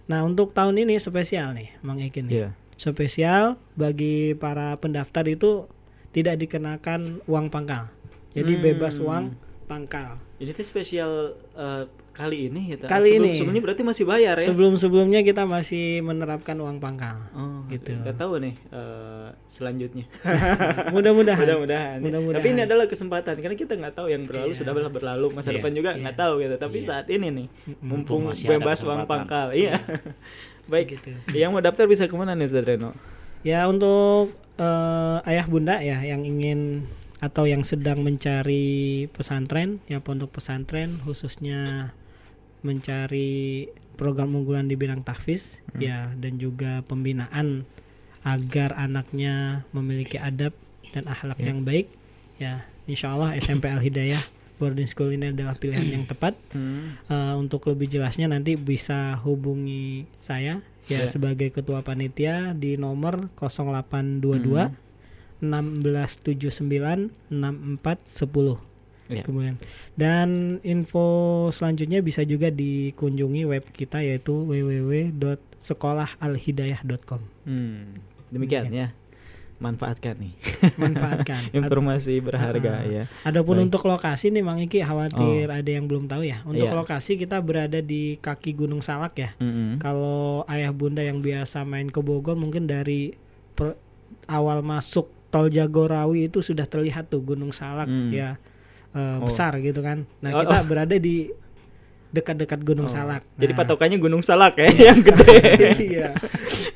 [0.03, 2.49] nah untuk tahun ini spesial nih Mang Ekin nih Iya.
[2.75, 5.67] Spesial bagi para pendaftar itu
[6.11, 7.91] tidak dikenakan uang pangkal
[8.31, 8.63] jadi Hmm.
[8.63, 11.11] bebas uang pangkal Ini tuh spesial
[11.55, 12.77] eh, kali ini ya.
[12.81, 13.39] Kali ini.
[13.39, 14.43] Sebelumnya berarti masih bayar ya.
[14.45, 20.03] sebelum-sebelumnya kita masih menerapkan uang pangkal Oh, gitu Kita tahu nih eh, selanjutnya.
[20.93, 21.39] Mudah-mudahan.
[21.39, 21.97] Mudah-mudahan.
[21.97, 22.03] ya.
[22.03, 22.37] Mudah-mudahan.
[22.37, 24.59] Tapi ini adalah kesempatan karena kita nggak tahu yang berlalu Iya.
[24.59, 25.99] sudah berlalu masa Iya, depan juga iya.
[26.03, 26.55] nggak tahu gitu.
[26.57, 26.85] Tapi Iya.
[26.85, 27.47] saat ini nih
[27.79, 29.47] mumpung ada bebas uang pangkal.
[29.55, 29.79] Iya.
[30.65, 30.97] Baik.
[30.97, 31.13] Gitu.
[31.33, 32.91] Yang mau daftar bisa ke mana nih Ustaz Reno?
[33.45, 36.89] Ya untuk eh, ayah bunda ya yang ingin
[37.21, 41.93] atau yang sedang mencari pesantren ya pondok pesantren khususnya
[42.61, 47.63] mencari program unggulan di bidang tahfiz ya dan juga pembinaan
[48.25, 50.51] agar anaknya memiliki adab
[50.91, 51.45] dan akhlak Ya.
[51.45, 51.87] yang baik
[52.35, 52.53] ya
[52.85, 54.19] insya Allah SMP Al Hidayah
[54.55, 56.97] boarding school ini adalah pilihan yang tepat Hmm.
[57.05, 61.07] Eh, untuk lebih jelasnya nanti bisa hubungi saya ya Ya.
[61.07, 64.77] sebagai ketua panitia di nomor 0822 Hmm.
[65.41, 68.59] 1679 6410
[69.05, 69.21] Ya.
[69.21, 69.57] kemudian
[69.93, 71.05] dan info
[71.49, 78.01] selanjutnya bisa juga dikunjungi web kita yaitu www.sekolahalhidayah.com Hmm.
[78.33, 78.91] Demikian ya.
[79.55, 80.33] Manfaatkan nih.
[80.75, 83.03] manfaatkan Informasi berharga Ah, ya.
[83.23, 83.65] Adapun Baik.
[83.65, 85.55] untuk lokasi nih Mang Iki khawatir Oh.
[85.55, 86.43] ada yang belum tahu ya.
[86.43, 86.75] Untuk Iya.
[86.75, 89.31] lokasi kita berada di kaki Gunung Salak ya.
[89.37, 89.79] Mm-mm.
[89.79, 93.15] Kalau ayah bunda yang biasa main ke Bogor mungkin dari
[93.51, 93.79] per-
[94.25, 98.11] awal masuk tol Jagorawi itu sudah terlihat tuh Gunung Salak Hmm.
[98.11, 98.35] ya
[98.91, 99.23] eh, Oh.
[99.23, 100.03] besar gitu kan.
[100.19, 100.65] Nah Oh, kita oh.
[100.65, 101.31] berada di
[102.15, 103.27] dekat-dekat Gunung Oh, Salak.
[103.35, 105.35] Jadi Nah, patokannya Gunung Salak ya yang gede.
[105.91, 106.09] Iya.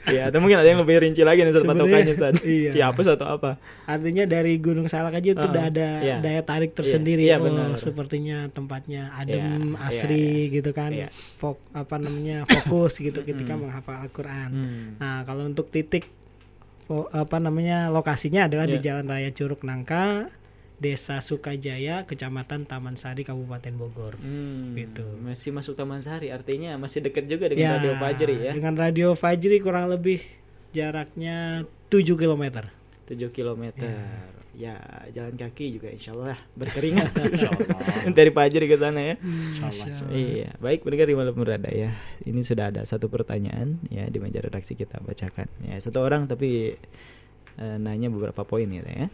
[0.09, 2.35] ya, atau mungkin ada yang lebih rinci lagi nih patokannya Ustaz.
[2.45, 2.71] iya.
[2.71, 3.55] Ciapus atau apa?
[3.85, 6.17] Artinya dari Gunung Salak aja itu Ah, udah ada iya.
[6.19, 7.21] daya tarik Iya, tersendiri.
[7.23, 7.77] iya, oh, benar.
[7.77, 10.91] sepertinya tempatnya adem, Iya, asri iya, gitu kan.
[10.91, 11.07] iya.
[11.11, 12.43] Fok, apa namanya?
[12.43, 13.59] fokus gitu ketika Mm.
[13.61, 14.49] menghafal Al-Qur'an.
[14.49, 14.87] Hmm.
[14.97, 16.09] Nah, kalau untuk titik
[16.89, 17.87] apa namanya?
[17.87, 18.85] lokasinya adalah di Iya.
[18.91, 20.25] Jalan Raya Curug Nangka,
[20.79, 24.15] Desa Sukajaya, Kecamatan Taman Sari, Kabupaten Bogor.
[24.15, 25.03] Hmm, Gitu.
[25.19, 28.51] Masih masuk Taman Sari, artinya masih dekat juga dengan Radio Fajri ya.
[28.55, 30.23] Dengan Radio Fajri kurang lebih
[30.71, 32.71] jaraknya 7 km.
[33.11, 33.63] 7 km.
[33.75, 34.39] Iya.
[34.59, 34.75] Ya,
[35.15, 37.15] jalan kaki juga insya Allah berkeringat
[38.17, 39.15] dari Fajri ke sana ya.
[39.19, 40.11] Insyaallah.
[40.11, 41.95] Iya, baik pendengar di malam berada ya.
[42.23, 45.47] Ini sudah ada satu pertanyaan ya di meja redaksi kita bacakan.
[45.63, 46.75] Ya, satu orang tapi
[47.55, 48.83] eh, nanya beberapa poin ya.
[48.83, 49.07] ya.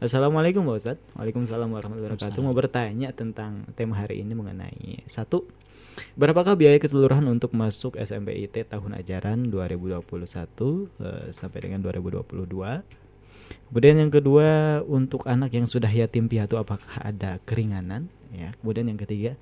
[0.00, 1.04] Assalamualaikum Pak Ustadz.
[1.12, 2.40] Waalaikumsalam warahmatullahi wabarakatuh.
[2.40, 5.44] Mau bertanya tentang tema hari ini mengenai Satu
[6.16, 12.32] Berapakah biaya keseluruhan untuk masuk SMPIT tahun ajaran 2021 eh, sampai dengan 2022
[13.70, 18.10] Kemudian yang kedua untuk anak yang sudah yatim piatu apakah ada keringanan?
[18.34, 18.50] Ya.
[18.58, 19.34] Kemudian yang ketiga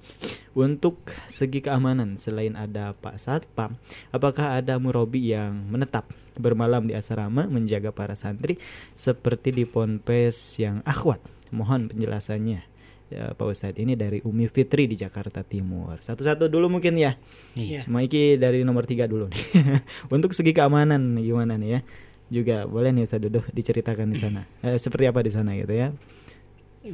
[0.57, 3.77] untuk segi keamanan selain ada Pak Satpam,
[4.13, 8.61] apakah ada murobi yang menetap bermalam di asrama menjaga para santri
[8.97, 11.25] seperti di Ponpes yang akhwat?
[11.49, 12.61] Mohon penjelasannya.
[13.09, 15.97] Ya, Pak Ustadz ini dari Umi Fitri di Jakarta Timur.
[15.97, 17.17] Satu-satu dulu mungkin ya.
[17.57, 17.89] Iya.
[17.89, 19.45] Cuma iki dari nomor tiga dulu nih.
[20.15, 21.81] Untuk segi keamanan gimana nih ya?
[22.29, 24.45] Juga boleh nih Ustadz Duduh diceritakan di sana.
[24.61, 25.89] Eh, seperti apa di sana gitu ya?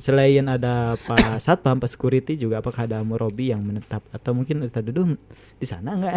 [0.00, 4.86] Selain ada Pak Satpam, Pak Security juga apakah ada murobi yang menetap atau mungkin Ustadz
[4.88, 5.14] Duduh
[5.58, 6.14] di sana enggak?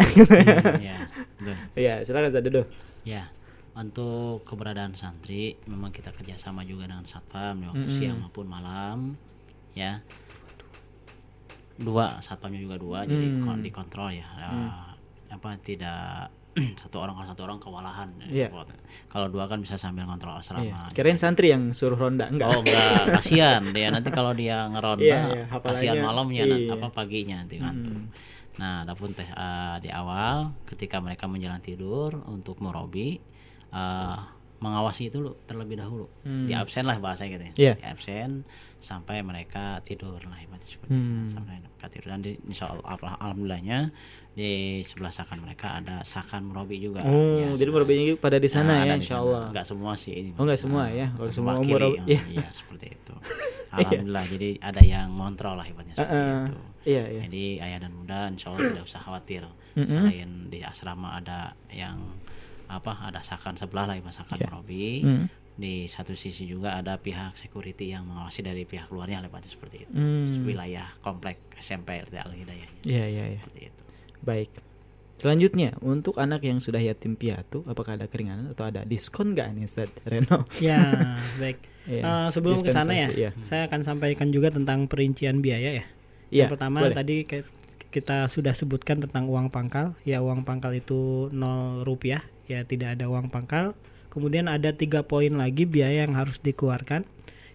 [0.80, 0.96] Iya,
[1.36, 1.56] betul.
[1.74, 2.66] Iya, silakan Ustadz Duduh.
[3.02, 3.28] Ya,
[3.74, 7.98] untuk keberadaan santri memang kita kerjasama juga dengan satpam di waktu Mm-mm.
[7.98, 9.14] siang maupun malam,
[9.74, 10.00] ya.
[11.78, 13.42] Dua satpamnya juga dua, jadi Hmm.
[13.44, 14.26] kon- dikontrol ya.
[14.26, 14.72] Eh,
[15.30, 16.32] apa tidak
[16.80, 18.08] satu orang kalau satu orang kewalahan.
[18.26, 18.48] Iya.
[19.08, 20.42] Kalau dua kan bisa sambil kontrol Iya.
[20.42, 20.80] asrama.
[20.90, 22.48] Kirain santri yang suruh ronda enggak?
[22.50, 22.90] Oh enggak,
[23.20, 26.52] kasihan dia nanti kalau dia ngeronda, iya, hafalannya, kasihan malamnya iya.
[26.52, 27.94] nanti, apa paginya nanti ngantuk.
[28.58, 33.22] Nah, adapun teh eh, di awal ketika mereka menjelang tidur untuk murabi
[33.70, 34.18] eh,
[34.58, 36.10] mengawasi itu terlebih dahulu.
[36.26, 36.50] Hmm.
[36.50, 37.52] Di absen lah bahasa gitu ya.
[37.54, 37.72] Iya.
[37.78, 38.42] Di absen
[38.82, 41.30] sampai mereka tidur lah seperti Hmm.
[41.30, 43.94] Sampai mereka tidur dan di, insya Allah al- alhamdulillahnya
[44.38, 47.02] di sebelah sakan mereka ada sakan murabi juga.
[47.02, 49.26] Oh, Ya, jadi murabinya pada di sana Nah, ya, ada di insya sana.
[49.26, 49.44] Allah.
[49.50, 50.30] Enggak semua sih ini.
[50.38, 51.06] Oh, enggak semua Nah, ya.
[51.10, 52.20] Kalau semua murabi, ya, iya.
[52.38, 53.14] iya, seperti itu.
[53.74, 56.38] Alhamdulillah, jadi ada yang ngontrol lah ibaratnya seperti Uh-uh.
[56.46, 56.54] itu.
[56.88, 57.20] Iya, iya.
[57.26, 59.42] Jadi ayah dan bunda insya Allah tidak usah khawatir.
[59.74, 59.84] Mm-mm.
[59.84, 61.98] Selain di asrama ada yang
[62.68, 64.46] apa ada sakan sebelah lah ibarat sakan Iya.
[64.46, 64.86] murabi.
[65.02, 65.26] Mm.
[65.58, 69.92] Di satu sisi juga ada pihak security yang mengawasi dari pihak luarnya ibaratnya seperti itu.
[69.92, 70.46] Mm.
[70.46, 72.70] Wilayah komplek SMP LT Al Hidayah.
[72.86, 73.40] Iya, iya, iya.
[73.42, 73.82] Seperti itu.
[74.22, 74.50] Baik.
[75.18, 79.64] Selanjutnya, untuk anak yang sudah yatim piatu, apakah ada keringanan atau ada diskon nggak nih,
[79.66, 80.46] Ustaz Reno?
[80.62, 80.78] Ya,
[81.42, 81.58] baik.
[81.90, 83.30] Iya, Eh, sebelum ke sana ya, iya.
[83.42, 85.84] saya akan sampaikan juga tentang perincian biaya ya.
[86.30, 86.94] Iya, Yang pertama boleh.
[86.94, 87.16] tadi
[87.88, 89.98] kita sudah sebutkan tentang uang pangkal.
[90.06, 93.74] Ya, uang pangkal itu 0 rupiah, ya tidak ada uang pangkal.
[94.14, 97.02] Kemudian ada tiga poin lagi biaya yang harus dikeluarkan.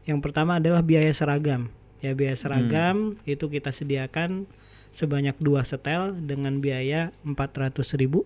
[0.03, 1.71] Yang pertama adalah biaya seragam.
[2.03, 4.49] Ya, biaya seragam itu kita sediakan
[4.93, 8.23] sebanyak dua setel dengan biaya 400.000.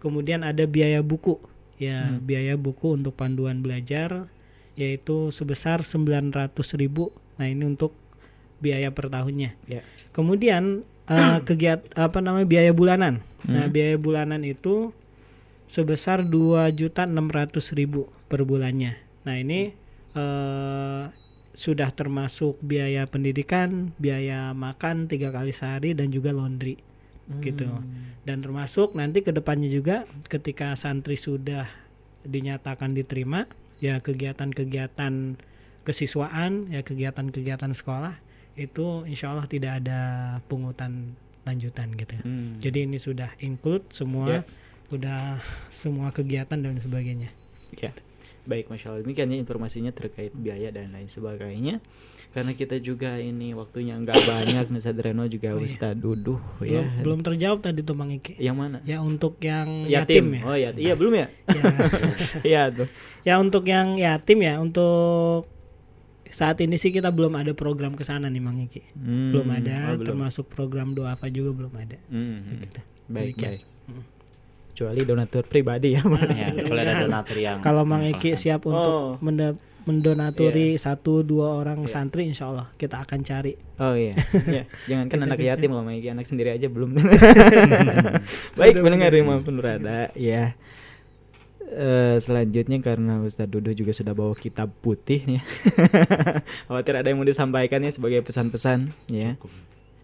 [0.00, 1.36] Kemudian ada biaya buku.
[1.76, 2.24] Ya, Hmm.
[2.24, 4.32] biaya buku untuk panduan belajar
[4.76, 7.12] yaitu sebesar 900.000.
[7.36, 7.92] Nah, ini untuk
[8.60, 9.52] biaya per tahunnya.
[9.68, 9.84] Ya.
[10.12, 13.22] Kemudian eh, kegiat apa namanya biaya bulanan.
[13.46, 13.72] Nah, Hmm.
[13.72, 14.90] biaya bulanan itu
[15.68, 18.96] sebesar 2.600.000 per bulannya.
[19.22, 19.70] Nah, ini
[20.16, 21.02] eh,
[21.56, 26.76] sudah termasuk biaya pendidikan, biaya makan tiga kali sehari dan juga laundry
[27.40, 27.66] gitu.
[28.22, 31.66] Dan termasuk nanti ke depannya juga ketika santri sudah
[32.22, 33.48] dinyatakan diterima,
[33.82, 35.40] ya kegiatan-kegiatan
[35.82, 38.14] kesiswaan, ya kegiatan-kegiatan sekolah
[38.58, 40.00] itu insya Allah tidak ada
[40.46, 42.14] pungutan lanjutan gitu.
[42.20, 42.58] Hmm.
[42.58, 44.40] Jadi ini sudah include semua, Ya.
[44.90, 45.38] udah
[45.70, 47.30] semua kegiatan dan sebagainya.
[47.78, 47.94] Ya,
[48.46, 49.02] baik, masya Allah.
[49.02, 51.82] Demikian ya informasinya terkait biaya dan lain sebagainya.
[52.30, 55.66] Karena kita juga ini waktunya nggak banyak, Ustaz Reno juga Oh, iya.
[55.72, 57.00] Ustaz Duduh Belum, ya.
[57.00, 58.36] belum terjawab tadi tuh Bang Iki.
[58.36, 58.78] Yang mana?
[58.84, 60.30] Ya untuk yang Yatim.
[60.30, 60.42] yatim, ya.
[60.44, 61.26] Oh ya, iya belum ya?
[61.48, 61.62] Ya.
[62.52, 62.88] Iya tuh.
[63.24, 65.48] Ya untuk yang yatim ya untuk
[66.28, 68.82] saat ini sih kita belum ada program ke sana nih Mang Iki.
[68.92, 70.04] Hmm, belum ada oh, belum.
[70.04, 71.96] termasuk program doa apa juga belum ada.
[72.12, 72.56] Hmm, hmm.
[72.68, 72.80] Gitu.
[73.08, 73.50] Baik, Demikian.
[73.56, 74.15] baik.
[74.76, 76.04] Kecuali donatur pribadi ya.
[76.04, 79.16] Ya, kalau ada donatur yang Kalau Mang Iki siap untuk Oh.
[79.18, 83.56] menda- mendonaturi satu dua orang santri insya Allah kita akan cari.
[83.78, 84.12] Oh iya.
[84.52, 86.92] ya, jangan kan anak yatim loh, Maiki anak sendiri aja belum.
[88.58, 90.52] Baik, pendengar di mana pun berada, ya.
[91.66, 95.40] Eh, selanjutnya karena Ustadz Duduh juga sudah bawa kitab putih ya.
[96.68, 99.34] Khawatir ada yang mau disampaikan ya sebagai pesan-pesan ya.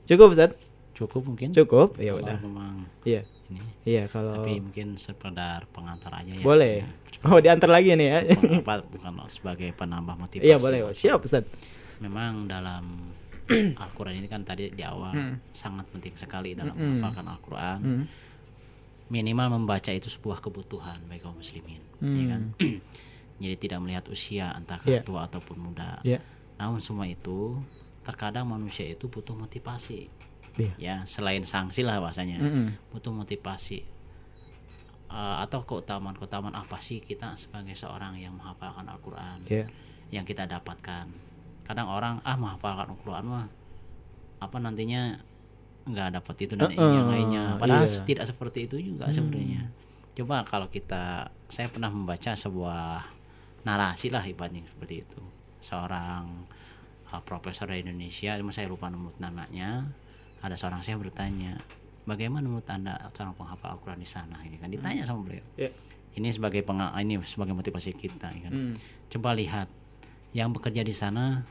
[0.05, 0.59] Cukup Ustadz?
[0.93, 1.51] Cukup mungkin.
[1.51, 1.99] Cukup.
[1.99, 2.39] Ya udah.
[2.39, 3.23] memang Iya.
[3.53, 3.63] Ini.
[3.85, 6.41] Iya, kalau Tapi mungkin sekedar pengantar aja ya.
[6.41, 6.83] boleh.
[7.23, 8.19] Oh, diantar lagi nih ya.
[8.59, 10.43] Apa- bukan sebagai penambah motivasi.
[10.43, 10.91] Iya, boleh.
[10.91, 11.45] Siap, Ustaz.
[11.99, 13.13] Memang dalam
[13.53, 15.35] Al-Quran ini kan tadi di awal Hmm.
[15.51, 16.99] sangat penting sekali dalam Mm-mm.
[16.99, 17.79] menghafalkan Al-Quran.
[17.79, 18.05] Hmm.
[19.07, 22.17] Minimal membaca itu sebuah kebutuhan bagi kaum muslimin, Hmm.
[22.17, 22.43] ya kan?
[23.39, 25.03] Jadi tidak melihat usia entah Iya.
[25.03, 26.01] tua ataupun muda.
[26.01, 26.23] Iya.
[26.57, 27.61] Namun semua itu
[28.03, 30.09] terkadang manusia itu butuh motivasi.
[30.59, 30.73] Iya.
[30.77, 32.41] Ya, selain sanksi lah bahasanya.
[32.41, 32.77] Mm-mm.
[32.93, 33.85] Butuh motivasi.
[35.13, 39.45] Eh, atau keutamaan-keutamaan apa sih kita sebagai seorang yang menghafalkan Al-Qur'an?
[39.45, 39.69] Iya.
[40.09, 41.05] Yang kita dapatkan.
[41.69, 43.47] Kadang orang ah menghafalkan Al-Qur'an mah
[44.41, 45.21] apa nantinya
[45.83, 47.45] nggak dapat itu dan Uh-uh, yang lainnya.
[47.61, 48.01] Padahal iya.
[48.09, 49.17] tidak seperti itu juga Hmm.
[49.21, 49.63] sebenarnya.
[50.17, 53.05] Coba kalau kita saya pernah membaca sebuah
[53.69, 55.21] narasi lah ibaratnya seperti itu.
[55.61, 56.49] Seorang
[57.13, 59.93] uh, profesor dari Indonesia, cuma saya lupa nomor namanya.
[60.43, 61.55] Ada seorang saya bertanya,
[62.03, 64.43] bagaimana menurut anda seorang penghafal Al-Quran di sana?
[64.43, 65.47] Ini kan ditanya sama beliau.
[65.55, 65.71] Iya.
[66.13, 68.53] Ini sebagai penga- ini sebagai motivasi kita, ya kan.
[68.53, 68.75] Hmm.
[69.09, 69.71] Coba lihat
[70.33, 71.47] yang bekerja di sana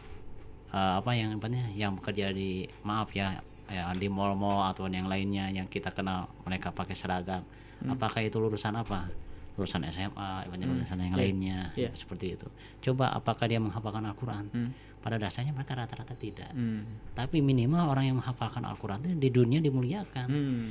[0.69, 3.37] uh, apa yang apanya yang bekerja di maaf ya
[3.67, 7.45] ya di mall-mall atau yang lainnya yang kita kenal mereka pakai seragam
[7.77, 7.93] Hmm.
[7.93, 9.05] apakah itu lulusan apa
[9.53, 10.75] lulusan SMA banyak Hmm.
[10.75, 11.19] lulusan yang Iya.
[11.19, 11.89] lainnya Iya.
[11.93, 12.45] seperti itu
[12.81, 14.69] coba apakah dia menghafalkan Al-Quran Hmm.
[15.01, 16.85] Pada dasarnya mereka rata-rata tidak Hmm.
[17.11, 20.69] tapi minimal orang yang menghafalkan Al-Quran itu di dunia dimuliakan Hmm.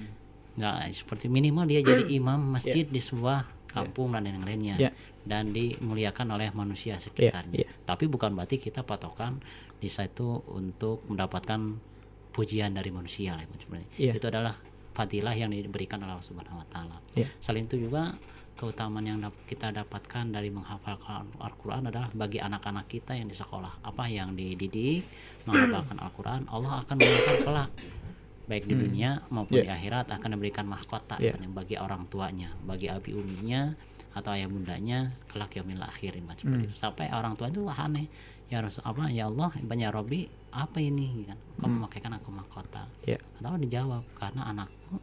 [0.53, 4.91] nggak seperti minimal dia jadi imam masjid di sebuah kampung dan yang lainnya Ya.
[5.23, 7.55] dan dimuliakan oleh manusia sekitarnya.
[7.57, 7.69] ya.
[7.85, 9.39] Tapi bukan berarti kita patokan
[9.79, 11.79] di situ untuk mendapatkan
[12.31, 13.91] pujian dari manusia lah sebenarnya.
[13.95, 14.13] Ya.
[14.13, 14.59] Itu adalah
[14.91, 16.99] fadilah yang diberikan oleh Allah Subhanahu wa taala.
[17.15, 17.31] Ya.
[17.39, 18.19] Selain itu juga
[18.61, 24.05] keutamaan yang kita dapatkan dari menghafalkan Al-Qur'an adalah bagi anak-anak kita yang di sekolah, apa
[24.05, 25.09] yang dididik
[25.49, 27.71] menghafalkan Al-Qur'an, Allah akan mengangkat kelak
[28.45, 28.83] baik di Hmm.
[28.85, 29.67] dunia maupun Yeah.
[29.67, 31.39] di akhirat akan diberikan mahkota Yeah.
[31.49, 33.73] bagi orang tuanya bagi abi uminya
[34.11, 36.67] atau ayah bundanya kelak yaumil akhir macam Hmm.
[36.67, 38.11] itu sampai orang tua itu wah aneh
[38.51, 41.79] ya Rasul apa ya Allah banyak Robi apa ini kan kau Hmm.
[41.79, 43.23] memakaikan aku mahkota Yeah.
[43.39, 44.99] atau dijawab karena anakku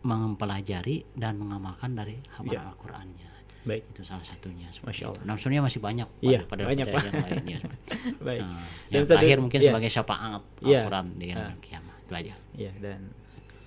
[0.00, 2.70] mempelajari dan mengamalkan dari hafalan Yeah.
[2.70, 3.28] Al-Qur'annya
[3.60, 3.82] Baik.
[3.90, 5.10] itu salah satunya Masya itu.
[5.10, 5.22] Allah.
[5.24, 7.60] Dan sebenarnya masih banyak Iya, pada banyak, pada yang lain ya.
[8.28, 8.40] Baik.
[8.40, 9.66] Nah, Dan yang satu- terakhir mungkin iya.
[9.68, 10.78] sebagai syafaat Iya.
[10.80, 11.56] Al-Quran di hari Ah.
[11.60, 11.96] kiamat.
[12.00, 12.34] Itu aja.
[12.54, 13.00] Iya dan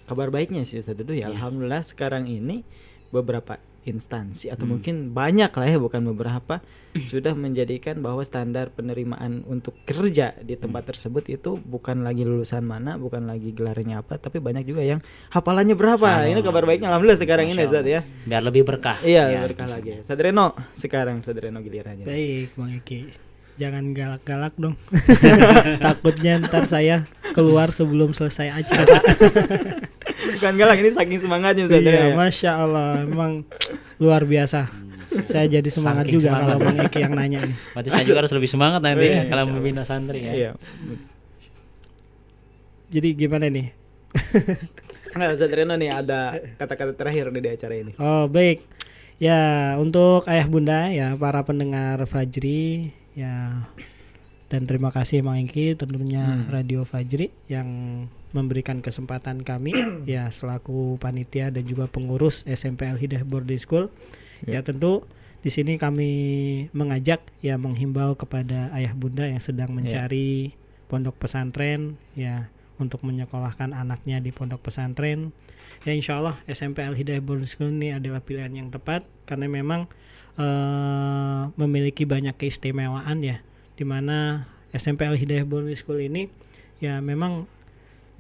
[0.03, 1.27] kabar baiknya sih Ustaz Dudu ya.
[1.27, 2.65] Alhamdulillah sekarang ini
[3.09, 4.77] beberapa instansi atau Hmm.
[4.77, 6.61] mungkin banyak lah ya bukan beberapa
[6.91, 12.99] sudah menjadikan bahwa standar penerimaan untuk kerja di tempat tersebut itu bukan lagi lulusan mana,
[12.99, 16.03] bukan lagi gelarnya apa, tapi banyak juga yang hafalannya berapa.
[16.03, 18.01] Ah, ini kabar baiknya alhamdulillah sekarang ini Masya Ustaz ya.
[18.27, 18.99] Biar lebih berkah.
[19.01, 20.03] Iya, Ya, berkah lagi.
[20.03, 22.03] Ustaz Reno sekarang Ustaz Reno gilirannya.
[22.03, 22.99] Baik, Bang Eki.
[23.55, 24.75] Jangan galak-galak dong.
[25.86, 28.99] Takutnya ntar saya keluar sebelum selesai acara.
[30.22, 32.15] Bukan galak ini saking semangatnya Ustaz iya, ya.
[32.15, 33.41] masya Allah, emang
[33.97, 34.69] luar biasa.
[35.28, 36.45] Saya jadi semangat Saking juga semangat.
[36.47, 37.55] kalau Bang Eki yang nanya nih.
[37.76, 40.32] Berarti saya juga harus lebih semangat nanti Iya, ya kalau membina santri ya.
[40.32, 40.51] Iya.
[42.91, 43.67] Jadi gimana nih?
[45.11, 47.91] Nah, Ustaz Reno nih ada kata-kata terakhir nih di acara ini.
[47.99, 48.63] Oh baik,
[49.19, 53.67] ya untuk ayah bunda ya para pendengar Fajri ya
[54.47, 56.47] dan terima kasih Mang Engki tentunya Hmm.
[56.47, 57.67] Radio Fajri yang
[58.32, 59.75] memberikan kesempatan kami
[60.09, 63.91] ya selaku panitia dan juga pengurus SMP Al Hidayah Boarding School.
[64.47, 64.65] Ya.
[64.65, 65.05] Tentu
[65.41, 66.09] di sini kami
[66.73, 70.53] mengajak ya menghimbau kepada ayah bunda yang sedang mencari
[70.86, 72.49] pondok pesantren ya
[72.82, 75.34] untuk menyekolahkan anaknya di pondok pesantren.
[75.82, 79.89] Ya insya Allah SMP Al Hidayah Boarding School ini adalah pilihan yang tepat karena memang
[80.38, 83.41] eh, memiliki banyak keistimewaan ya
[83.77, 86.29] di mana SMP Al Hidayah Boarding School ini
[86.82, 87.45] ya memang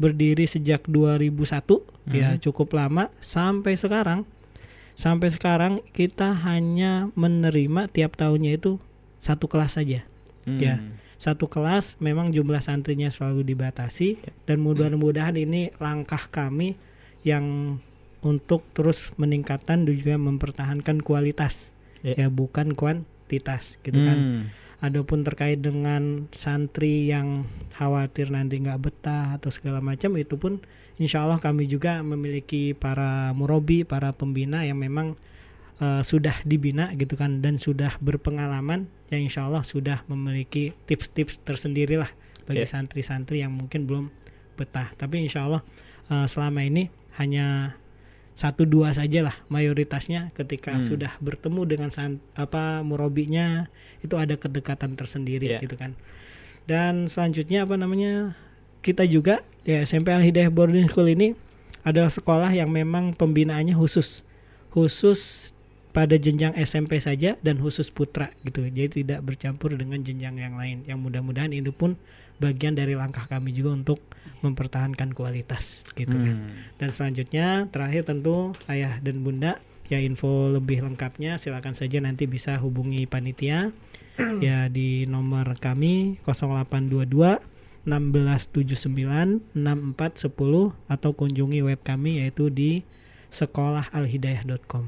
[0.01, 2.41] berdiri sejak 2001 ya Mhm.
[2.41, 4.25] cukup lama sampai sekarang
[4.97, 8.81] sampai sekarang kita hanya menerima tiap tahunnya itu
[9.17, 10.01] satu kelas saja
[10.43, 10.97] ya Hmm.
[11.15, 16.73] satu kelas memang jumlah santrinya selalu dibatasi dan mudah-mudahan ini langkah kami
[17.21, 17.77] yang
[18.21, 21.69] untuk terus meningkatkan dan juga mempertahankan kualitas
[22.01, 22.25] Ya.
[22.25, 24.43] ya bukan kuantitas gitu kan Hmm.
[24.81, 27.45] Adapun terkait dengan santri yang
[27.77, 30.57] khawatir nanti nggak betah atau segala macam itu pun
[30.97, 35.13] insya Allah kami juga memiliki para murabi, para pembina yang memang
[35.77, 42.01] eh, sudah dibina gitu kan dan sudah berpengalaman yang insya Allah sudah memiliki tips-tips tersendiri
[42.01, 42.09] lah
[42.49, 42.69] bagi Ya.
[42.69, 44.09] santri-santri yang mungkin belum
[44.57, 44.89] betah.
[44.97, 45.61] Tapi insya Allah
[46.09, 46.89] eh, selama ini
[47.21, 47.77] hanya
[48.41, 50.81] satu dua saja lah mayoritasnya ketika Hmm.
[50.81, 53.69] sudah bertemu dengan san- apa murabinya
[54.01, 55.61] itu ada kedekatan tersendiri Yeah.
[55.61, 55.93] gitu kan
[56.65, 58.33] dan selanjutnya apa namanya
[58.81, 61.37] kita juga ya SMP Al Hidayah Boarding School ini
[61.81, 64.25] adalah sekolah yang memang pembinaannya khusus
[64.71, 65.51] khusus
[65.91, 70.87] pada jenjang SMP saja dan khusus putra gitu jadi tidak bercampur dengan jenjang yang lain
[70.87, 71.99] yang mudah-mudahan itu pun
[72.41, 74.01] bagian dari langkah kami juga untuk
[74.41, 76.57] mempertahankan kualitas gitu kan Hmm.
[76.81, 82.57] dan selanjutnya terakhir tentu ayah dan bunda ya info lebih lengkapnya silakan saja nanti bisa
[82.57, 83.69] hubungi panitia
[84.41, 87.37] ya di nomor kami 0822
[87.85, 92.85] 1679 6410 atau kunjungi web kami yaitu di
[93.33, 94.85] sekolahalhidayah.com.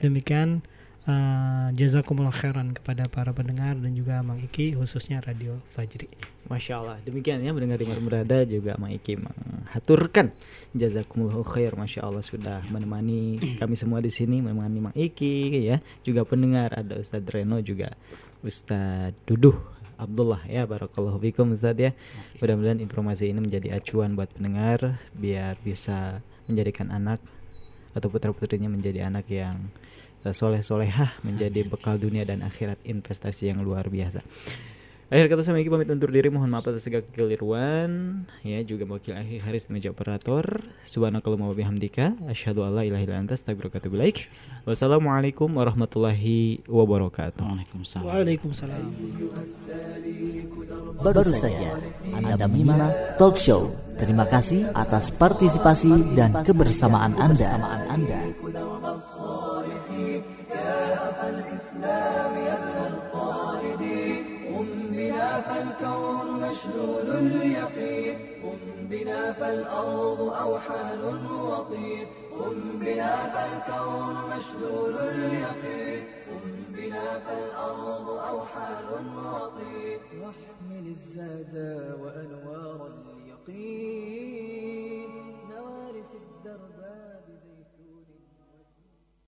[0.00, 0.62] Demikian
[1.06, 6.10] uh, jazakumullah khairan kepada para pendengar dan juga Mang Iki khususnya Radio Fajri.
[6.50, 10.34] Masya Allah demikian ya mendengar-dengar berada juga Mang Iki menghaturkan
[10.74, 11.72] jazakumullah khair.
[11.78, 15.78] Masya Allah sudah menemani kami semua di sini menemani Mang Iki ya.
[16.02, 17.94] Juga pendengar ada Ustadz Reno juga
[18.42, 19.56] Ustadz Duduh
[20.00, 20.66] Abdullah ya.
[20.66, 21.90] Barakallahu fikum Ustadz ya.
[22.42, 27.22] Mudah-mudahan informasi ini menjadi acuan buat pendengar biar bisa menjadikan anak
[27.94, 29.70] atau putra putrinya menjadi anak yang
[30.26, 32.80] eh, soleh solehah menjadi bekal dunia dan akhirat.
[32.84, 34.20] Investasi yang luar biasa.
[35.10, 36.30] Akhir kata saya Miki pamit undur diri.
[36.30, 38.22] Mohon maaf atas segala kekeliruan.
[38.46, 40.62] Ya juga wakil akhir Haris meja operator.
[40.86, 42.14] Subhanakallahumma wa bihamdika.
[42.30, 44.30] Asyhadu alla ilaha illa anta astaghfiruka wa ilaik.
[44.70, 47.42] Wassalamualaikum warahmatullahi wabarakatuh.
[47.42, 48.06] Waalaikumsalam.
[48.06, 48.86] Waalaikumsalam.
[51.02, 51.74] Baru saja
[52.14, 53.74] Anda menyimak talk show.
[53.98, 57.50] Terima kasih atas partisipasi dan kebersamaan Anda.
[65.40, 68.18] فالكون مشلول اليقين.
[68.42, 72.06] قم بنا فالأرض أوحال وطين.
[72.40, 76.04] قم بنا فالكون مشلول اليقين.
[76.30, 78.86] قم بنا فالأرض أوحال
[79.16, 79.98] وطين.
[80.20, 81.54] واحمل الزاد
[82.00, 82.80] وأنو